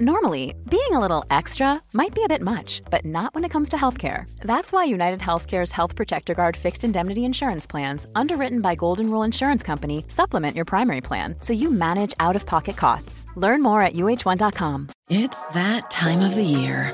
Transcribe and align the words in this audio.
Normally, 0.00 0.56
being 0.68 0.90
a 0.90 0.98
little 0.98 1.24
extra 1.30 1.80
might 1.92 2.16
be 2.16 2.24
a 2.24 2.28
bit 2.28 2.42
much, 2.42 2.82
but 2.90 3.04
not 3.04 3.32
when 3.32 3.44
it 3.44 3.50
comes 3.50 3.68
to 3.68 3.76
healthcare. 3.76 4.28
That's 4.40 4.72
why 4.72 4.82
United 4.82 5.20
Healthcare's 5.20 5.70
Health 5.70 5.94
Protector 5.94 6.34
Guard 6.34 6.56
fixed 6.56 6.82
indemnity 6.82 7.24
insurance 7.24 7.64
plans, 7.64 8.04
underwritten 8.16 8.60
by 8.60 8.74
Golden 8.74 9.08
Rule 9.08 9.22
Insurance 9.22 9.62
Company, 9.62 10.04
supplement 10.08 10.56
your 10.56 10.64
primary 10.64 11.00
plan 11.00 11.36
so 11.38 11.52
you 11.52 11.70
manage 11.70 12.12
out 12.18 12.34
of 12.34 12.44
pocket 12.44 12.76
costs. 12.76 13.24
Learn 13.36 13.62
more 13.62 13.82
at 13.82 13.92
uh1.com. 13.92 14.88
It's 15.08 15.48
that 15.50 15.92
time 15.92 16.22
of 16.22 16.34
the 16.34 16.42
year. 16.42 16.92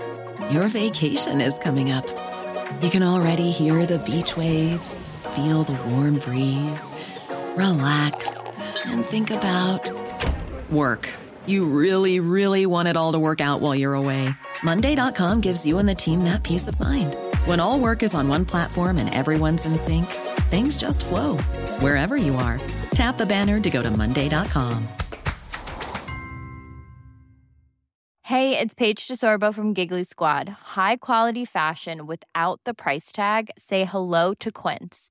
Your 0.51 0.69
vacation 0.69 1.41
is 1.41 1.59
coming 1.59 1.91
up. 1.91 2.07
You 2.83 2.91
can 2.91 3.03
already 3.03 3.51
hear 3.51 3.87
the 3.87 4.01
beach 4.01 4.37
waves, 4.37 5.09
feel 5.35 5.63
the 5.63 5.81
warm 5.89 6.19
breeze, 6.19 6.93
relax, 7.57 8.61
and 8.85 9.07
think 9.07 9.31
about 9.31 9.91
work. 10.69 11.09
You 11.47 11.67
really, 11.67 12.21
really 12.21 12.67
want 12.67 12.89
it 12.89 12.97
all 12.97 13.13
to 13.13 13.19
work 13.19 13.41
out 13.41 13.61
while 13.61 13.75
you're 13.75 13.95
away. 13.95 14.29
Monday.com 14.63 15.41
gives 15.41 15.65
you 15.65 15.79
and 15.79 15.89
the 15.89 15.95
team 15.95 16.25
that 16.25 16.43
peace 16.43 16.67
of 16.69 16.81
mind. 16.81 17.17
When 17.45 17.61
all 17.61 17.79
work 17.79 18.03
is 18.03 18.15
on 18.15 18.29
one 18.29 18.45
platform 18.45 18.99
and 18.99 19.13
everyone's 19.15 19.67
in 19.67 19.79
sync, 19.79 20.07
things 20.51 20.77
just 20.77 21.07
flow 21.07 21.37
wherever 21.79 22.17
you 22.17 22.37
are. 22.37 22.61
Tap 22.95 23.19
the 23.19 23.27
banner 23.27 23.61
to 23.61 23.71
go 23.71 23.83
to 23.83 23.91
Monday.com. 23.91 24.89
Hey, 28.31 28.57
it's 28.57 28.75
Paige 28.75 29.09
DeSorbo 29.09 29.53
from 29.53 29.75
Giggly 29.75 30.05
Squad. 30.05 30.49
High 30.49 30.99
quality 30.99 31.45
fashion 31.45 32.07
without 32.07 32.61
the 32.65 32.75
price 32.75 33.11
tag? 33.11 33.51
Say 33.59 33.85
hello 33.85 34.35
to 34.35 34.53
Quince. 34.53 35.11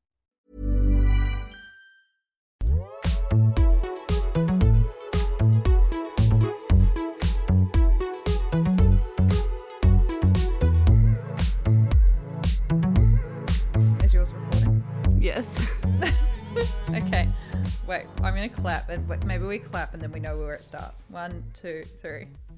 Wait, 17.87 18.05
I'm 18.23 18.35
gonna 18.35 18.49
clap 18.49 18.89
and 18.89 19.07
wait, 19.07 19.25
maybe 19.25 19.45
we 19.45 19.59
clap 19.59 19.93
and 19.93 20.01
then 20.01 20.11
we 20.11 20.19
know 20.19 20.37
where 20.37 20.53
it 20.53 20.63
starts. 20.63 21.03
One, 21.09 21.43
two, 21.53 21.83
three. 22.01 22.27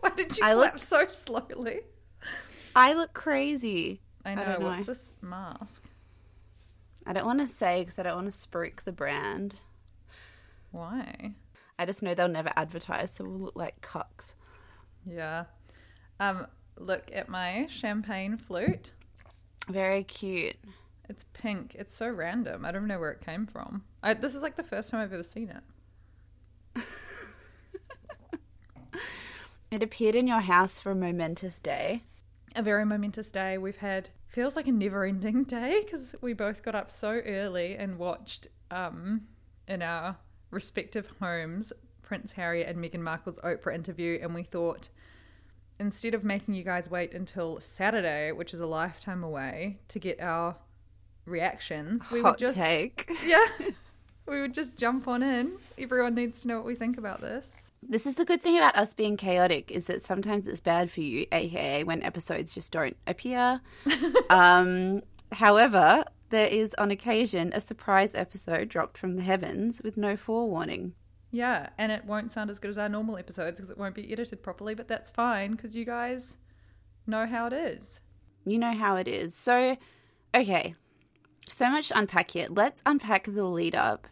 Why 0.00 0.10
did 0.16 0.36
you 0.36 0.44
I 0.44 0.54
clap 0.54 0.74
look- 0.74 0.78
so 0.82 1.06
slowly? 1.08 1.80
I 2.74 2.94
look 2.94 3.12
crazy. 3.12 4.00
I 4.24 4.34
know. 4.34 4.58
know. 4.58 4.66
What's 4.66 4.86
this 4.86 5.12
mask? 5.22 5.84
I 7.06 7.12
don't 7.12 7.26
want 7.26 7.40
to 7.40 7.46
say 7.46 7.80
because 7.82 7.98
I 7.98 8.02
don't 8.04 8.14
want 8.16 8.32
to 8.32 8.36
spruik 8.36 8.82
the 8.84 8.92
brand. 8.92 9.54
Why? 10.72 11.34
I 11.78 11.86
just 11.86 12.02
know 12.02 12.14
they'll 12.14 12.28
never 12.28 12.50
advertise, 12.56 13.12
so 13.12 13.24
we'll 13.24 13.38
look 13.38 13.56
like 13.56 13.80
cocks. 13.80 14.34
Yeah. 15.06 15.44
Um. 16.18 16.46
Look 16.76 17.10
at 17.14 17.28
my 17.28 17.68
champagne 17.70 18.36
flute. 18.36 18.90
Very 19.68 20.02
cute. 20.02 20.56
It's 21.08 21.24
pink. 21.32 21.74
It's 21.78 21.94
so 21.94 22.08
random. 22.08 22.64
I 22.64 22.72
don't 22.72 22.86
know 22.86 22.98
where 22.98 23.12
it 23.12 23.20
came 23.20 23.46
from. 23.46 23.84
I, 24.02 24.14
this 24.14 24.34
is 24.34 24.42
like 24.42 24.56
the 24.56 24.62
first 24.62 24.90
time 24.90 25.00
I've 25.00 25.12
ever 25.12 25.22
seen 25.22 25.50
it. 25.50 25.62
It 29.70 29.82
appeared 29.82 30.14
in 30.14 30.28
your 30.28 30.40
house 30.40 30.80
for 30.80 30.92
a 30.92 30.94
momentous 30.94 31.58
day. 31.58 32.04
a 32.54 32.62
very 32.62 32.84
momentous 32.84 33.30
day. 33.30 33.58
We've 33.58 33.78
had 33.78 34.10
feels 34.28 34.56
like 34.56 34.66
a 34.66 34.72
never-ending 34.72 35.44
day 35.44 35.82
because 35.84 36.14
we 36.20 36.32
both 36.32 36.62
got 36.62 36.74
up 36.74 36.90
so 36.90 37.20
early 37.26 37.76
and 37.76 37.98
watched 37.98 38.48
um, 38.70 39.22
in 39.68 39.82
our 39.82 40.16
respective 40.50 41.12
homes 41.20 41.72
Prince 42.02 42.32
Harry 42.32 42.64
and 42.64 42.78
Meghan 42.78 43.00
Markle's 43.00 43.38
Oprah 43.40 43.74
interview, 43.74 44.18
and 44.22 44.34
we 44.34 44.42
thought 44.42 44.90
instead 45.80 46.14
of 46.14 46.22
making 46.22 46.54
you 46.54 46.62
guys 46.62 46.88
wait 46.88 47.14
until 47.14 47.58
Saturday, 47.60 48.30
which 48.30 48.54
is 48.54 48.60
a 48.60 48.66
lifetime 48.66 49.24
away, 49.24 49.78
to 49.88 49.98
get 49.98 50.20
our 50.20 50.56
reactions, 51.26 52.10
we 52.10 52.20
Hot 52.22 52.32
would 52.32 52.38
just 52.38 52.56
take. 52.56 53.10
yeah, 53.26 53.46
we 54.26 54.40
would 54.40 54.54
just 54.54 54.76
jump 54.76 55.08
on 55.08 55.22
in. 55.22 55.52
Everyone 55.78 56.14
needs 56.14 56.42
to 56.42 56.48
know 56.48 56.56
what 56.56 56.66
we 56.66 56.74
think 56.74 56.98
about 56.98 57.20
this. 57.20 57.72
This 57.82 58.06
is 58.06 58.14
the 58.14 58.24
good 58.24 58.42
thing 58.42 58.56
about 58.56 58.76
us 58.76 58.94
being 58.94 59.16
chaotic 59.16 59.70
is 59.70 59.86
that 59.86 60.02
sometimes 60.02 60.46
it's 60.46 60.60
bad 60.60 60.90
for 60.90 61.00
you, 61.00 61.26
aka 61.32 61.84
when 61.84 62.02
episodes 62.02 62.54
just 62.54 62.72
don't 62.72 62.96
appear. 63.06 63.60
um, 64.30 65.02
however, 65.32 66.04
there 66.30 66.48
is 66.48 66.74
on 66.78 66.90
occasion 66.90 67.52
a 67.54 67.60
surprise 67.60 68.10
episode 68.14 68.68
dropped 68.68 68.96
from 68.96 69.16
the 69.16 69.22
heavens 69.22 69.82
with 69.84 69.96
no 69.96 70.16
forewarning. 70.16 70.94
Yeah, 71.30 71.70
and 71.76 71.90
it 71.90 72.04
won't 72.04 72.30
sound 72.30 72.48
as 72.48 72.58
good 72.58 72.70
as 72.70 72.78
our 72.78 72.88
normal 72.88 73.18
episodes 73.18 73.58
because 73.58 73.68
it 73.68 73.76
won't 73.76 73.94
be 73.94 74.10
edited 74.12 74.42
properly, 74.42 74.74
but 74.74 74.88
that's 74.88 75.10
fine 75.10 75.52
because 75.52 75.74
you 75.76 75.84
guys 75.84 76.36
know 77.06 77.26
how 77.26 77.46
it 77.46 77.52
is. 77.52 78.00
You 78.46 78.58
know 78.58 78.72
how 78.72 78.96
it 78.96 79.08
is. 79.08 79.34
So, 79.34 79.76
okay, 80.34 80.74
so 81.48 81.70
much 81.70 81.88
to 81.88 81.98
unpack 81.98 82.30
here. 82.32 82.46
Let's 82.50 82.82
unpack 82.86 83.24
the 83.26 83.44
lead 83.44 83.74
up. 83.74 84.08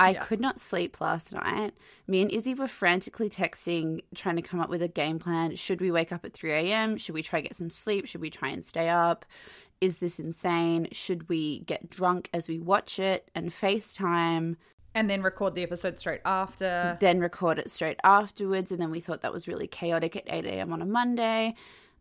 I 0.00 0.10
Yeah. 0.10 0.24
could 0.24 0.40
not 0.40 0.58
sleep 0.60 1.00
last 1.00 1.32
night. 1.32 1.72
Me 2.08 2.20
and 2.20 2.30
Izzy 2.32 2.52
were 2.54 2.66
frantically 2.68 3.30
texting, 3.30 4.00
trying 4.14 4.36
to 4.36 4.42
come 4.42 4.58
up 4.60 4.68
with 4.68 4.82
a 4.82 4.88
game 4.88 5.18
plan. 5.20 5.54
Should 5.56 5.80
we 5.80 5.92
wake 5.92 6.12
up 6.12 6.24
at 6.24 6.34
3 6.34 6.52
a.m.? 6.52 6.96
Should 6.96 7.14
we 7.14 7.22
try 7.22 7.40
get 7.40 7.54
some 7.56 7.70
sleep? 7.70 8.06
Should 8.08 8.20
we 8.20 8.28
try 8.30 8.48
and 8.48 8.64
stay 8.64 8.88
up? 8.88 9.24
Is 9.80 9.98
this 9.98 10.18
insane? 10.18 10.88
Should 10.92 11.28
we 11.28 11.60
get 11.60 11.90
drunk 11.90 12.28
as 12.32 12.48
we 12.48 12.58
watch 12.58 12.98
it 12.98 13.30
and 13.34 13.50
FaceTime, 13.50 14.56
And 14.96 15.10
then 15.10 15.22
record 15.22 15.54
the 15.54 15.62
episode 15.62 15.98
straight 15.98 16.20
after. 16.24 16.96
then 17.00 17.18
record 17.20 17.58
it 17.58 17.70
straight 17.70 17.98
afterwards? 18.04 18.70
And 18.72 18.80
then 18.80 18.90
we 18.90 19.00
thought 19.00 19.22
that 19.22 19.32
was 19.32 19.46
really 19.48 19.66
chaotic 19.66 20.16
at 20.16 20.24
8 20.26 20.44
a.m. 20.44 20.72
on 20.72 20.82
a 20.82 20.86
Monday. 20.86 21.54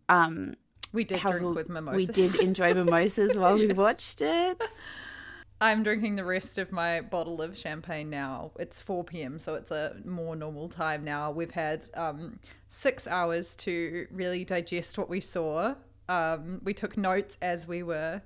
Um, 0.10 0.56
We 0.94 1.04
did 1.04 1.22
drink 1.22 1.56
with 1.56 1.70
mimosas. 1.70 2.08
We 2.08 2.14
did 2.14 2.36
enjoy 2.36 2.74
mimosas 2.74 3.36
while 3.38 3.56
we 3.56 3.68
watched 3.68 4.22
it. 4.22 4.62
I'm 5.62 5.82
drinking 5.82 6.18
the 6.18 6.26
rest 6.26 6.58
of 6.58 6.72
my 6.72 7.02
bottle 7.02 7.42
of 7.42 7.58
champagne 7.58 8.10
now. 8.10 8.52
It's 8.60 8.82
4 8.82 9.04
p.m., 9.06 9.40
so 9.40 9.56
it's 9.56 9.72
a 9.72 9.96
more 10.06 10.36
normal 10.36 10.68
time 10.68 11.04
now. 11.04 11.32
We've 11.32 11.52
had 11.52 11.86
um, 11.94 12.40
six 12.70 13.08
hours 13.08 13.56
to 13.58 14.06
really 14.12 14.44
digest 14.44 14.98
what 14.98 15.10
we 15.10 15.20
saw. 15.20 15.76
Um, 16.10 16.60
we 16.64 16.74
took 16.74 16.98
notes 16.98 17.38
as 17.42 17.66
we 17.68 17.82
were 17.82 18.22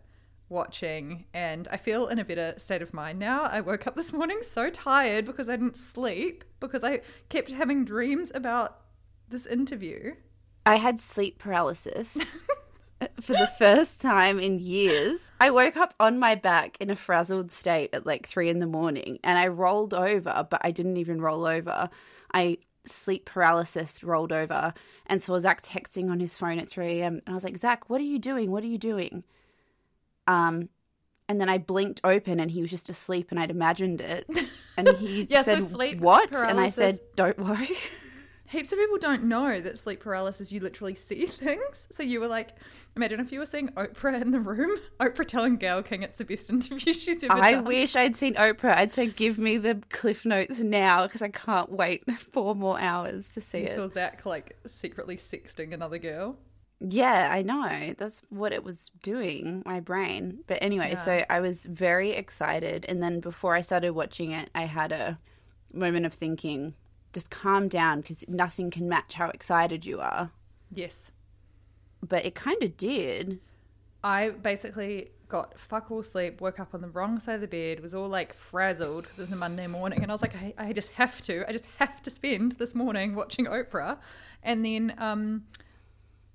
watching, 0.50 1.26
and 1.34 1.68
I 1.70 1.78
feel 1.78 2.08
in 2.08 2.18
a 2.18 2.26
better 2.26 2.56
state 2.58 2.82
of 2.82 2.94
mind 2.94 3.20
now. 3.20 3.44
I 3.44 3.62
woke 3.62 3.86
up 3.86 3.96
this 3.96 4.12
morning 4.12 4.40
so 4.42 4.70
tired 4.70 5.26
because 5.26 5.48
I 5.48 5.58
didn't 5.58 5.78
sleep, 5.78 6.44
because 6.60 6.84
I 6.84 7.02
kept 7.30 7.52
having 7.52 7.86
dreams 7.86 8.32
about 8.34 8.82
this 9.30 9.46
interview. 9.46 10.16
I 10.66 10.78
had 10.78 11.00
sleep 11.00 11.40
paralysis 11.40 12.18
for 13.22 13.34
the 13.34 13.50
first 13.60 14.02
time 14.02 14.40
in 14.40 14.60
years. 14.60 15.32
I 15.40 15.52
woke 15.52 15.78
up 15.78 15.94
on 16.00 16.18
my 16.20 16.36
back 16.36 16.78
in 16.80 16.90
a 16.90 16.96
frazzled 16.96 17.52
state 17.52 17.92
at 17.94 18.06
like 18.06 18.28
three 18.28 18.50
in 18.50 18.60
the 18.60 18.68
morning 18.68 19.20
and 19.24 19.38
I 19.38 19.48
rolled 19.48 19.94
over, 19.94 20.48
but 20.50 20.62
I 20.64 20.72
didn't 20.72 20.98
even 20.98 21.22
roll 21.22 21.46
over. 21.46 21.90
I 22.34 22.58
sleep 22.86 23.26
paralysis 23.26 24.04
rolled 24.04 24.32
over 24.32 24.74
and 25.06 25.22
saw 25.22 25.40
Zach 25.40 25.62
texting 25.62 26.10
on 26.10 26.20
his 26.20 26.38
phone 26.38 26.60
at 26.60 26.70
3 26.70 27.00
a.m. 27.02 27.22
And 27.26 27.34
I 27.34 27.34
was 27.34 27.44
like, 27.44 27.58
Zach, 27.58 27.90
what 27.90 28.02
are 28.02 28.06
you 28.06 28.20
doing? 28.20 28.52
What 28.52 28.64
are 28.64 28.68
you 28.68 28.78
doing? 28.78 29.24
Um, 30.26 30.70
and 31.30 31.40
then 31.42 31.50
I 31.50 31.58
blinked 31.58 32.02
open 32.04 32.40
and 32.40 32.50
he 32.50 32.62
was 32.62 32.72
just 32.72 32.90
asleep 32.90 33.28
and 33.32 33.40
I'd 33.40 33.52
imagined 33.52 34.02
it. 34.02 34.26
And 34.78 34.88
he 34.98 35.28
Yeah, 35.30 35.42
so 35.42 35.60
said, 35.60 35.64
sleep 35.64 36.00
What? 36.00 36.34
And 36.34 36.60
I 36.60 36.70
said, 36.70 37.00
Don't 37.16 37.38
worry. 37.38 37.70
Heaps 38.50 38.72
of 38.72 38.80
people 38.80 38.98
don't 38.98 39.24
know 39.26 39.60
that 39.60 39.78
sleep 39.78 40.00
paralysis, 40.00 40.52
you 40.52 40.62
literally 40.62 40.96
see 40.96 41.26
things. 41.28 41.88
So 41.92 42.02
you 42.02 42.20
were 42.22 42.28
like, 42.28 42.52
imagine 42.96 43.20
if 43.20 43.32
you 43.32 43.40
were 43.40 43.46
seeing 43.46 43.70
Oprah 43.70 44.22
in 44.22 44.32
the 44.32 44.40
room, 44.40 44.80
Oprah 45.00 45.28
telling 45.28 45.58
Gayle 45.58 45.84
King 45.84 46.04
it's 46.04 46.18
the 46.18 46.24
best 46.24 46.50
interview 46.50 46.94
she's 46.94 47.24
ever 47.24 47.34
I 47.34 47.52
done. 47.54 47.66
I 47.66 47.68
wish 47.68 47.96
I'd 47.96 48.16
seen 48.16 48.36
Oprah. 48.36 48.76
I'd 48.78 48.94
say, 48.94 49.08
give 49.08 49.38
me 49.38 49.58
the 49.58 49.82
cliff 49.90 50.26
notes 50.26 50.62
now 50.62 51.04
because 51.06 51.22
I 51.22 51.28
can't 51.30 51.72
wait 51.72 52.10
four 52.32 52.56
more 52.56 52.80
hours 52.80 53.32
to 53.34 53.42
see 53.42 53.60
You 53.60 53.66
it. 53.66 53.76
saw 53.76 53.88
Zach 53.88 54.26
like 54.26 54.56
secretly 54.66 55.18
sexting 55.18 55.74
another 55.74 55.98
girl. 55.98 56.38
Yeah, 56.80 57.30
I 57.32 57.42
know. 57.42 57.96
That's 57.98 58.22
what 58.30 58.54
it 58.54 58.64
was 58.64 58.92
doing, 59.02 59.64
my 59.66 59.80
brain. 59.80 60.40
But 60.46 60.60
anyway, 60.62 60.94
so 60.94 61.26
I 61.28 61.40
was 61.40 61.66
very 61.66 62.12
excited. 62.12 62.86
And 62.88 63.02
then 63.02 63.20
before 63.20 63.56
I 63.56 63.62
started 63.62 63.94
watching 63.94 64.32
it, 64.32 64.52
I 64.54 64.66
had 64.66 64.92
a 64.92 65.18
moment 65.74 66.06
of 66.06 66.14
thinking 66.14 66.76
just 67.14 67.30
calm 67.30 67.68
down 67.68 68.02
because 68.02 68.28
nothing 68.28 68.70
can 68.70 68.88
match 68.88 69.16
how 69.16 69.30
excited 69.30 69.86
you 69.86 70.00
are. 70.00 70.32
Yes. 70.74 71.12
But 72.08 72.26
it 72.26 72.36
kind 72.36 72.62
of 72.64 72.78
did. 72.78 73.40
I 74.04 74.30
basically 74.30 75.10
got 75.28 75.60
fuck 75.60 75.92
all 75.92 76.04
sleep, 76.04 76.40
woke 76.40 76.60
up 76.60 76.74
on 76.74 76.82
the 76.82 76.88
wrong 76.88 77.20
side 77.20 77.36
of 77.36 77.42
the 77.42 77.48
bed, 77.48 77.82
was 77.82 77.94
all 77.94 78.08
like 78.08 78.34
frazzled 78.34 79.04
because 79.04 79.20
it 79.20 79.24
was 79.24 79.32
a 79.32 79.36
Monday 79.36 79.68
morning, 79.68 80.02
and 80.02 80.12
I 80.12 80.14
was 80.14 80.22
like, 80.22 80.36
I, 80.36 80.54
I 80.58 80.74
just 80.74 80.92
have 80.92 81.22
to, 81.26 81.44
I 81.48 81.52
just 81.52 81.66
have 81.80 82.02
to 82.04 82.10
spend 82.10 82.54
this 82.54 82.74
morning 82.74 83.16
watching 83.16 83.46
Oprah, 83.46 83.98
and 84.44 84.64
then, 84.64 84.94
um, 84.98 85.46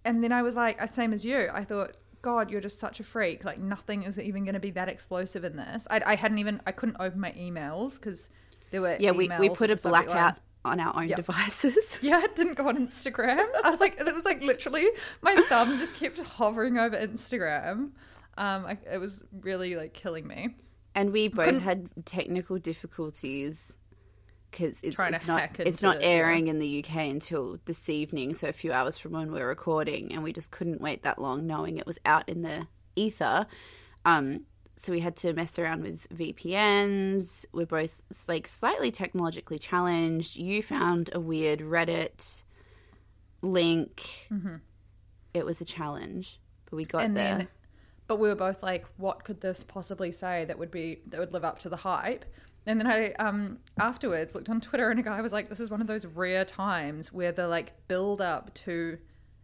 and 0.04 0.22
then 0.22 0.32
I 0.32 0.42
was 0.42 0.56
like, 0.56 0.92
same 0.92 1.12
as 1.12 1.24
you, 1.24 1.48
I 1.52 1.64
thought, 1.64 1.96
God, 2.20 2.50
you're 2.50 2.60
just 2.60 2.78
such 2.78 3.00
a 3.00 3.04
freak. 3.04 3.44
Like 3.44 3.58
nothing 3.58 4.04
is 4.04 4.18
even 4.18 4.44
going 4.44 4.54
to 4.54 4.60
be 4.60 4.70
that 4.72 4.88
explosive 4.88 5.44
in 5.44 5.56
this. 5.56 5.86
I, 5.90 6.02
I 6.04 6.14
hadn't 6.14 6.38
even, 6.38 6.60
I 6.66 6.72
couldn't 6.72 6.96
open 7.00 7.20
my 7.20 7.32
emails 7.32 7.98
because 7.98 8.30
there 8.70 8.80
were 8.80 8.96
Yeah, 8.98 9.10
we, 9.10 9.28
we 9.40 9.48
put 9.48 9.70
a 9.70 9.74
with 9.74 9.82
the 9.82 9.88
subject 9.90 10.06
blackout. 10.06 10.40
On 10.64 10.78
our 10.80 10.96
own 10.96 11.08
Yep. 11.08 11.16
devices. 11.16 11.98
Yeah, 12.02 12.20
I 12.22 12.26
didn't 12.34 12.54
go 12.54 12.68
on 12.68 12.76
Instagram. 12.76 13.44
I 13.64 13.70
was 13.70 13.80
like, 13.80 13.98
it 14.00 14.14
was 14.14 14.24
like 14.24 14.42
literally 14.42 14.88
my 15.22 15.34
thumb 15.48 15.78
just 15.78 15.94
kept 15.96 16.18
hovering 16.20 16.78
over 16.78 16.96
Instagram. 16.96 17.90
Um, 18.38 18.66
I, 18.66 18.78
it 18.90 18.98
was 18.98 19.22
really 19.42 19.76
like 19.76 19.92
killing 19.92 20.26
me. 20.26 20.50
And 20.94 21.10
we 21.12 21.28
both 21.28 21.44
Couldn't- 21.46 21.60
had 21.62 21.88
technical 22.04 22.58
difficulties 22.58 23.76
because 24.50 24.78
it's, 24.82 24.94
Trying 24.96 25.12
to 25.12 25.16
it's 25.16 25.26
not 25.26 25.40
hack 25.40 25.60
it's 25.60 25.80
not 25.80 25.96
it, 25.96 26.02
yeah. 26.02 26.08
airing 26.08 26.48
in 26.48 26.58
the 26.58 26.84
UK 26.84 26.96
until 27.08 27.58
this 27.64 27.88
evening, 27.88 28.34
so 28.34 28.48
a 28.48 28.52
few 28.52 28.70
hours 28.72 28.98
from 28.98 29.12
when 29.12 29.32
we're 29.32 29.48
recording, 29.48 30.12
and 30.12 30.22
we 30.22 30.30
just 30.32 30.50
couldn't 30.50 30.80
wait 30.82 31.04
that 31.04 31.18
long, 31.18 31.46
knowing 31.46 31.78
it 31.78 31.86
was 31.86 31.98
out 32.04 32.28
in 32.28 32.42
the 32.42 32.66
ether. 32.94 33.46
Um, 34.04 34.44
so 34.82 34.92
we 34.92 34.98
had 35.00 35.14
to 35.16 35.32
mess 35.32 35.58
around 35.60 35.82
with 35.82 36.08
VPNs. 36.10 37.44
We're 37.52 37.66
both 37.66 38.02
like 38.26 38.48
slightly 38.48 38.90
technologically 38.90 39.58
challenged. 39.60 40.34
You 40.36 40.60
found 40.62 41.10
a 41.12 41.20
weird 41.20 41.60
Reddit 41.60 42.42
link. 43.42 44.28
It 45.34 45.46
was 45.46 45.60
a 45.60 45.64
challenge, 45.64 46.40
but 46.68 46.76
we 46.76 46.84
got 46.84 46.98
Mm-hmm. 46.98 47.06
and 47.06 47.16
there. 47.16 47.38
then, 47.38 47.48
but 48.06 48.16
we 48.18 48.28
were 48.28 48.34
both 48.34 48.62
like, 48.62 48.84
what 48.96 49.24
could 49.24 49.40
this 49.40 49.62
possibly 49.64 50.10
say 50.12 50.44
that 50.46 50.58
would 50.58 50.70
be 50.70 51.00
that 51.06 51.20
would 51.20 51.32
live 51.32 51.44
up 51.44 51.58
to 51.60 51.68
the 51.68 51.76
hype? 51.76 52.24
And 52.66 52.78
then 52.80 52.86
I 52.86 53.12
um 53.14 53.58
afterwards 53.78 54.34
looked 54.34 54.48
on 54.48 54.60
Twitter 54.60 54.90
and 54.90 54.98
a 55.00 55.02
guy 55.02 55.20
was 55.20 55.32
like, 55.32 55.48
this 55.48 55.60
is 55.60 55.70
one 55.70 55.80
of 55.80 55.86
those 55.86 56.06
rare 56.06 56.44
times 56.44 57.12
where 57.12 57.32
the 57.32 57.48
like 57.48 57.86
build 57.88 58.20
up 58.20 58.52
to 58.54 58.98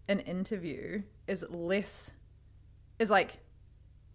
an 0.09 0.21
interview 0.21 1.03
is 1.27 1.45
less 1.49 2.13
is 2.99 3.11
like 3.11 3.39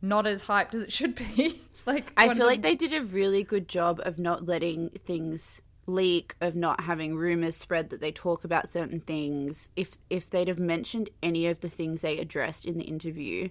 not 0.03 0.27
as 0.27 0.43
hyped 0.43 0.75
as 0.75 0.83
it 0.83 0.91
should 0.91 1.15
be. 1.15 1.61
like 1.87 2.11
I 2.17 2.35
feel 2.35 2.45
like 2.45 2.61
they 2.61 2.75
did 2.75 2.93
a 2.93 3.01
really 3.01 3.41
good 3.43 3.67
job 3.67 4.01
of 4.03 4.19
not 4.19 4.45
letting 4.45 4.89
things 4.89 5.61
leak, 5.87 6.35
of 6.41 6.55
not 6.55 6.81
having 6.81 7.15
rumors 7.15 7.55
spread 7.55 7.89
that 7.89 8.01
they 8.01 8.11
talk 8.11 8.43
about 8.43 8.69
certain 8.69 8.99
things. 8.99 9.69
If 9.75 9.91
if 10.09 10.29
they'd 10.29 10.49
have 10.49 10.59
mentioned 10.59 11.09
any 11.23 11.47
of 11.47 11.61
the 11.61 11.69
things 11.69 12.01
they 12.01 12.19
addressed 12.19 12.65
in 12.65 12.77
the 12.77 12.83
interview 12.83 13.49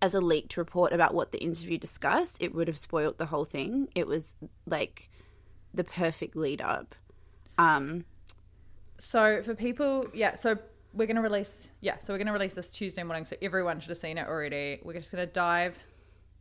as 0.00 0.14
a 0.14 0.20
leaked 0.20 0.56
report 0.56 0.92
about 0.92 1.12
what 1.12 1.32
the 1.32 1.38
interview 1.38 1.76
discussed, 1.76 2.38
it 2.40 2.54
would 2.54 2.66
have 2.66 2.78
spoilt 2.78 3.18
the 3.18 3.26
whole 3.26 3.44
thing. 3.44 3.88
It 3.94 4.06
was 4.06 4.34
like 4.66 5.10
the 5.74 5.84
perfect 5.84 6.34
lead 6.34 6.62
up. 6.62 6.94
Um 7.58 8.06
So 8.96 9.42
for 9.42 9.54
people, 9.54 10.06
yeah, 10.14 10.34
so 10.34 10.58
we're 10.92 11.06
gonna 11.06 11.22
release, 11.22 11.68
yeah, 11.80 11.98
so 11.98 12.12
we're 12.12 12.18
gonna 12.18 12.32
release 12.32 12.54
this 12.54 12.70
Tuesday 12.70 13.02
morning, 13.02 13.24
so 13.24 13.36
everyone 13.42 13.80
should 13.80 13.90
have 13.90 13.98
seen 13.98 14.18
it 14.18 14.26
already. 14.26 14.80
We're 14.82 14.94
just 14.94 15.10
gonna 15.10 15.26
dive 15.26 15.78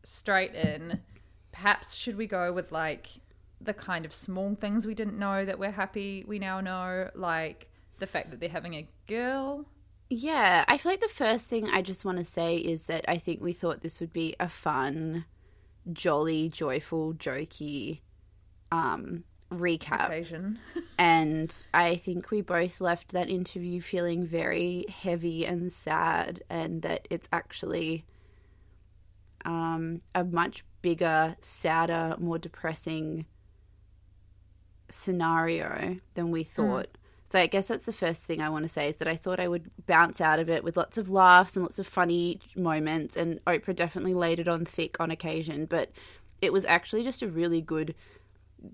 straight 0.04 0.56
in. 0.56 1.02
Perhaps 1.52 1.96
should 1.96 2.18
we 2.18 2.28
go 2.28 2.54
with 2.54 2.72
like 2.72 3.08
the 3.60 3.74
kind 3.74 4.06
of 4.06 4.14
small 4.14 4.56
things 4.56 4.86
we 4.86 4.94
didn't 4.94 5.18
know 5.18 5.44
that 5.44 5.58
we're 5.58 5.72
happy 5.72 6.24
we 6.28 6.40
now 6.40 6.62
know, 6.62 7.10
like 7.16 7.70
the 8.00 8.08
fact 8.08 8.32
that 8.32 8.40
they're 8.40 8.50
having 8.50 8.76
a 8.76 8.88
girl. 9.08 9.66
Yeah, 10.10 10.64
I 10.68 10.78
feel 10.78 10.92
like 10.92 11.02
the 11.02 11.08
first 11.08 11.48
thing 11.48 11.68
I 11.68 11.82
just 11.82 12.06
want 12.06 12.18
to 12.18 12.24
say 12.24 12.58
is 12.58 12.86
that 12.86 13.04
I 13.08 13.18
think 13.18 13.42
we 13.42 13.52
thought 13.52 13.82
this 13.82 14.00
would 14.00 14.14
be 14.14 14.36
a 14.40 14.48
fun, 14.48 15.26
jolly, 15.92 16.48
joyful, 16.48 17.14
jokey 17.14 18.02
um, 18.72 19.24
recap. 19.52 20.08
Occasion. 20.08 20.60
And 21.00 21.54
I 21.76 21.96
think 21.96 22.32
we 22.32 22.42
both 22.42 22.82
left 22.82 23.12
that 23.12 23.30
interview 23.30 23.82
feeling 23.82 24.26
very 24.26 24.86
heavy 24.90 25.46
and 25.46 25.72
sad, 25.72 26.42
and 26.50 26.82
that 26.82 27.08
it's 27.12 27.30
actually 27.32 28.04
um, 29.46 30.00
a 30.16 30.24
much 30.24 30.66
bigger, 30.82 31.36
sadder, 31.40 32.16
more 32.18 32.40
depressing 32.40 33.28
scenario 34.90 35.98
than 36.16 36.32
we 36.32 36.44
thought. 36.44 36.88
So 37.30 37.40
I 37.40 37.48
guess 37.48 37.68
that's 37.68 37.86
the 37.86 37.94
first 37.94 38.24
thing 38.24 38.42
I 38.42 38.50
want 38.50 38.64
to 38.64 38.70
say 38.70 38.90
is 38.90 38.98
that 38.98 39.08
I 39.08 39.16
thought 39.16 39.40
I 39.40 39.50
would 39.50 39.70
bounce 39.86 40.22
out 40.22 40.40
of 40.40 40.50
it 40.50 40.64
with 40.64 40.78
lots 40.78 40.98
of 40.98 41.10
laughs 41.10 41.56
and 41.56 41.64
lots 41.64 41.78
of 41.78 41.86
funny 41.86 42.40
moments, 42.56 43.18
and 43.18 43.44
Oprah 43.46 43.76
definitely 43.76 44.14
laid 44.14 44.40
it 44.40 44.48
on 44.48 44.66
thick 44.66 45.00
on 45.00 45.12
occasion, 45.12 45.66
but 45.66 45.92
it 46.42 46.54
was 46.54 46.64
actually 46.66 47.04
just 47.04 47.22
a 47.22 47.28
really 47.28 47.62
good 47.62 47.96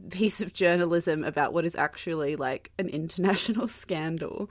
piece 0.09 0.41
of 0.41 0.53
journalism 0.53 1.23
about 1.23 1.53
what 1.53 1.65
is 1.65 1.75
actually 1.75 2.35
like 2.35 2.71
an 2.79 2.89
international 2.89 3.67
scandal. 3.81 4.49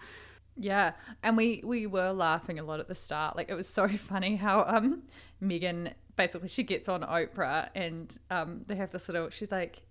Yeah, 0.56 0.93
and 1.23 1.37
we 1.37 1.62
we 1.64 1.87
were 1.87 2.12
laughing 2.12 2.58
a 2.58 2.62
lot 2.62 2.81
at 2.81 2.88
the 2.88 2.94
start. 2.94 3.37
Like 3.37 3.49
it 3.50 3.55
was 3.55 3.69
so 3.69 3.88
funny 3.96 4.37
how 4.37 4.64
um 4.67 5.05
Meghan 5.43 5.93
basically 6.17 6.49
she 6.49 6.62
gets 6.62 6.88
on 6.88 7.02
Oprah 7.02 7.69
and 7.75 8.17
um 8.31 8.62
they 8.67 8.76
have 8.76 8.90
this 8.90 9.08
little. 9.08 9.31
She's 9.31 9.50
like, 9.50 9.82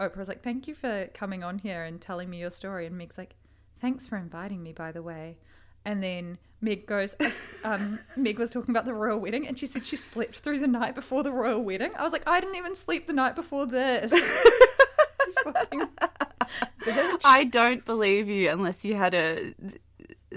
Oprah's 0.00 0.28
like, 0.28 0.42
"Thank 0.42 0.66
you 0.66 0.74
for 0.74 1.08
coming 1.14 1.44
on 1.44 1.58
here 1.58 1.84
and 1.84 2.00
telling 2.00 2.30
me 2.30 2.40
your 2.40 2.50
story," 2.50 2.86
and 2.86 2.96
Meg's 2.98 3.18
like, 3.18 3.34
"Thanks 3.80 4.06
for 4.06 4.16
inviting 4.16 4.62
me, 4.62 4.72
by 4.72 4.92
the 4.92 5.02
way." 5.02 5.38
And 5.84 6.02
then 6.02 6.38
Meg 6.60 6.86
goes, 6.86 7.14
um, 7.64 7.98
Meg 8.16 8.38
was 8.38 8.50
talking 8.50 8.70
about 8.70 8.84
the 8.84 8.94
royal 8.94 9.18
wedding, 9.18 9.46
and 9.48 9.58
she 9.58 9.66
said 9.66 9.84
she 9.84 9.96
slept 9.96 10.36
through 10.36 10.60
the 10.60 10.66
night 10.68 10.94
before 10.94 11.22
the 11.22 11.32
royal 11.32 11.62
wedding. 11.62 11.90
I 11.98 12.04
was 12.04 12.12
like, 12.12 12.22
I 12.28 12.40
didn't 12.40 12.56
even 12.56 12.74
sleep 12.76 13.06
the 13.06 13.12
night 13.12 13.34
before 13.36 13.66
this. 13.66 14.12
You 15.24 15.52
fucking 15.52 15.88
bitch. 16.82 17.20
I 17.24 17.44
don't 17.44 17.84
believe 17.84 18.28
you 18.28 18.50
unless 18.50 18.84
you 18.84 18.96
had 18.96 19.14
a 19.14 19.54